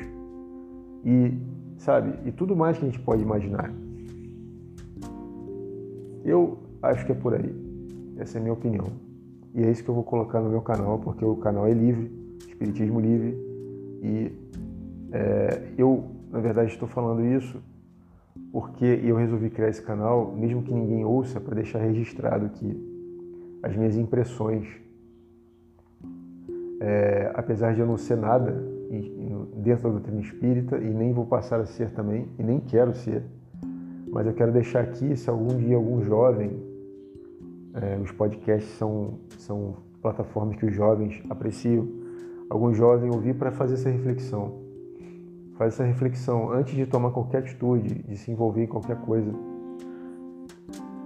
E, 1.04 1.32
sabe, 1.78 2.14
e 2.26 2.32
tudo 2.32 2.54
mais 2.54 2.78
que 2.78 2.84
a 2.84 2.88
gente 2.88 3.00
pode 3.00 3.22
imaginar. 3.22 3.72
Eu 6.24 6.58
acho 6.82 7.06
que 7.06 7.12
é 7.12 7.14
por 7.14 7.34
aí. 7.34 7.54
Essa 8.16 8.38
é 8.38 8.40
a 8.40 8.42
minha 8.42 8.52
opinião. 8.52 8.86
E 9.54 9.62
é 9.62 9.70
isso 9.70 9.82
que 9.82 9.88
eu 9.88 9.94
vou 9.94 10.04
colocar 10.04 10.40
no 10.40 10.50
meu 10.50 10.60
canal, 10.60 10.98
porque 10.98 11.24
o 11.24 11.36
canal 11.36 11.66
é 11.66 11.72
livre, 11.72 12.10
Espiritismo 12.46 13.00
Livre. 13.00 13.36
E 14.02 14.32
é, 15.12 15.62
eu, 15.76 16.04
na 16.30 16.38
verdade, 16.40 16.70
estou 16.70 16.88
falando 16.88 17.24
isso 17.24 17.60
porque 18.52 18.84
eu 18.84 19.16
resolvi 19.16 19.50
criar 19.50 19.68
esse 19.68 19.82
canal, 19.82 20.32
mesmo 20.32 20.62
que 20.62 20.72
ninguém 20.72 21.04
ouça, 21.04 21.40
para 21.40 21.54
deixar 21.54 21.78
registrado 21.78 22.46
aqui 22.46 22.76
as 23.62 23.76
minhas 23.76 23.96
impressões. 23.96 24.66
É, 26.80 27.30
apesar 27.34 27.74
de 27.74 27.80
eu 27.80 27.86
não 27.86 27.96
ser 27.96 28.16
nada 28.16 28.52
dentro 29.56 29.84
da 29.84 29.90
doutrina 29.90 30.20
espírita 30.20 30.78
e 30.78 30.90
nem 30.92 31.12
vou 31.12 31.26
passar 31.26 31.60
a 31.60 31.66
ser 31.66 31.90
também, 31.90 32.26
e 32.38 32.42
nem 32.42 32.58
quero 32.58 32.94
ser, 32.94 33.22
mas 34.10 34.26
eu 34.26 34.32
quero 34.32 34.50
deixar 34.50 34.80
aqui, 34.80 35.14
se 35.16 35.30
algum 35.30 35.56
dia 35.56 35.76
algum 35.76 36.02
jovem 36.02 36.60
é, 37.74 37.98
os 38.02 38.10
podcasts 38.10 38.72
são, 38.72 39.18
são 39.38 39.76
plataformas 40.02 40.56
que 40.56 40.66
os 40.66 40.74
jovens 40.74 41.22
apreciam. 41.30 41.86
Alguns 42.48 42.76
jovens 42.76 43.14
ouvir 43.14 43.34
para 43.34 43.52
fazer 43.52 43.74
essa 43.74 43.88
reflexão. 43.88 44.58
Faz 45.56 45.74
essa 45.74 45.84
reflexão 45.84 46.50
antes 46.50 46.74
de 46.74 46.86
tomar 46.86 47.10
qualquer 47.10 47.38
atitude, 47.38 48.02
de 48.02 48.16
se 48.16 48.30
envolver 48.32 48.64
em 48.64 48.66
qualquer 48.66 48.96
coisa 49.02 49.32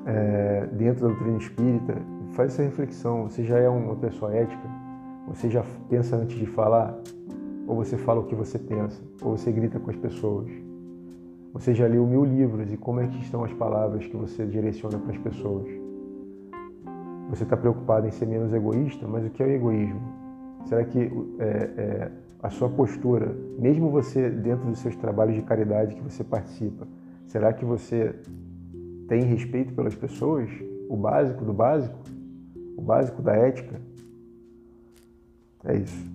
é, 0.06 0.66
dentro 0.72 1.02
da 1.02 1.08
doutrina 1.08 1.37
espírita. 1.37 1.94
Faz 2.32 2.52
essa 2.52 2.62
reflexão. 2.62 3.24
Você 3.24 3.44
já 3.44 3.58
é 3.58 3.68
uma 3.68 3.96
pessoa 3.96 4.34
ética? 4.34 4.84
Você 5.28 5.48
já 5.48 5.64
pensa 5.88 6.16
antes 6.16 6.38
de 6.38 6.46
falar? 6.46 6.98
Ou 7.66 7.76
você 7.76 7.96
fala 7.96 8.20
o 8.20 8.24
que 8.24 8.34
você 8.34 8.58
pensa? 8.58 9.02
Ou 9.22 9.37
você 9.37 9.50
grita 9.50 9.80
com 9.80 9.90
as 9.90 9.96
pessoas? 9.96 10.50
Você 11.54 11.72
já 11.72 11.87
leu 11.87 12.06
mil 12.06 12.24
livros 12.24 12.70
e 12.72 12.76
como 12.76 13.00
é 13.00 13.06
que 13.06 13.18
estão 13.20 13.44
as 13.44 13.52
palavras 13.52 14.06
que 14.06 14.16
você 14.16 14.44
direciona 14.44 14.98
para 14.98 15.12
as 15.12 15.18
pessoas? 15.18 15.68
Você 17.30 17.44
está 17.44 17.56
preocupado 17.56 18.06
em 18.06 18.10
ser 18.10 18.26
menos 18.26 18.52
egoísta, 18.52 19.06
mas 19.08 19.24
o 19.24 19.30
que 19.30 19.42
é 19.42 19.46
o 19.46 19.50
egoísmo? 19.50 20.00
Será 20.66 20.84
que 20.84 21.10
é, 21.38 21.46
é, 21.46 22.10
a 22.42 22.50
sua 22.50 22.68
postura, 22.68 23.34
mesmo 23.58 23.90
você 23.90 24.28
dentro 24.28 24.66
dos 24.66 24.78
seus 24.80 24.94
trabalhos 24.96 25.37
de 25.37 25.42
caridade 25.42 25.94
que 25.94 26.02
você 26.02 26.22
participa, 26.22 26.87
será 27.26 27.52
que 27.52 27.64
você 27.64 28.14
tem 29.08 29.22
respeito 29.22 29.72
pelas 29.74 29.94
pessoas? 29.94 30.50
O 30.88 30.96
básico 30.96 31.44
do 31.44 31.52
básico? 31.52 31.98
O 32.76 32.82
básico 32.82 33.22
da 33.22 33.32
ética? 33.34 33.80
É 35.66 35.77
isso. 35.77 36.14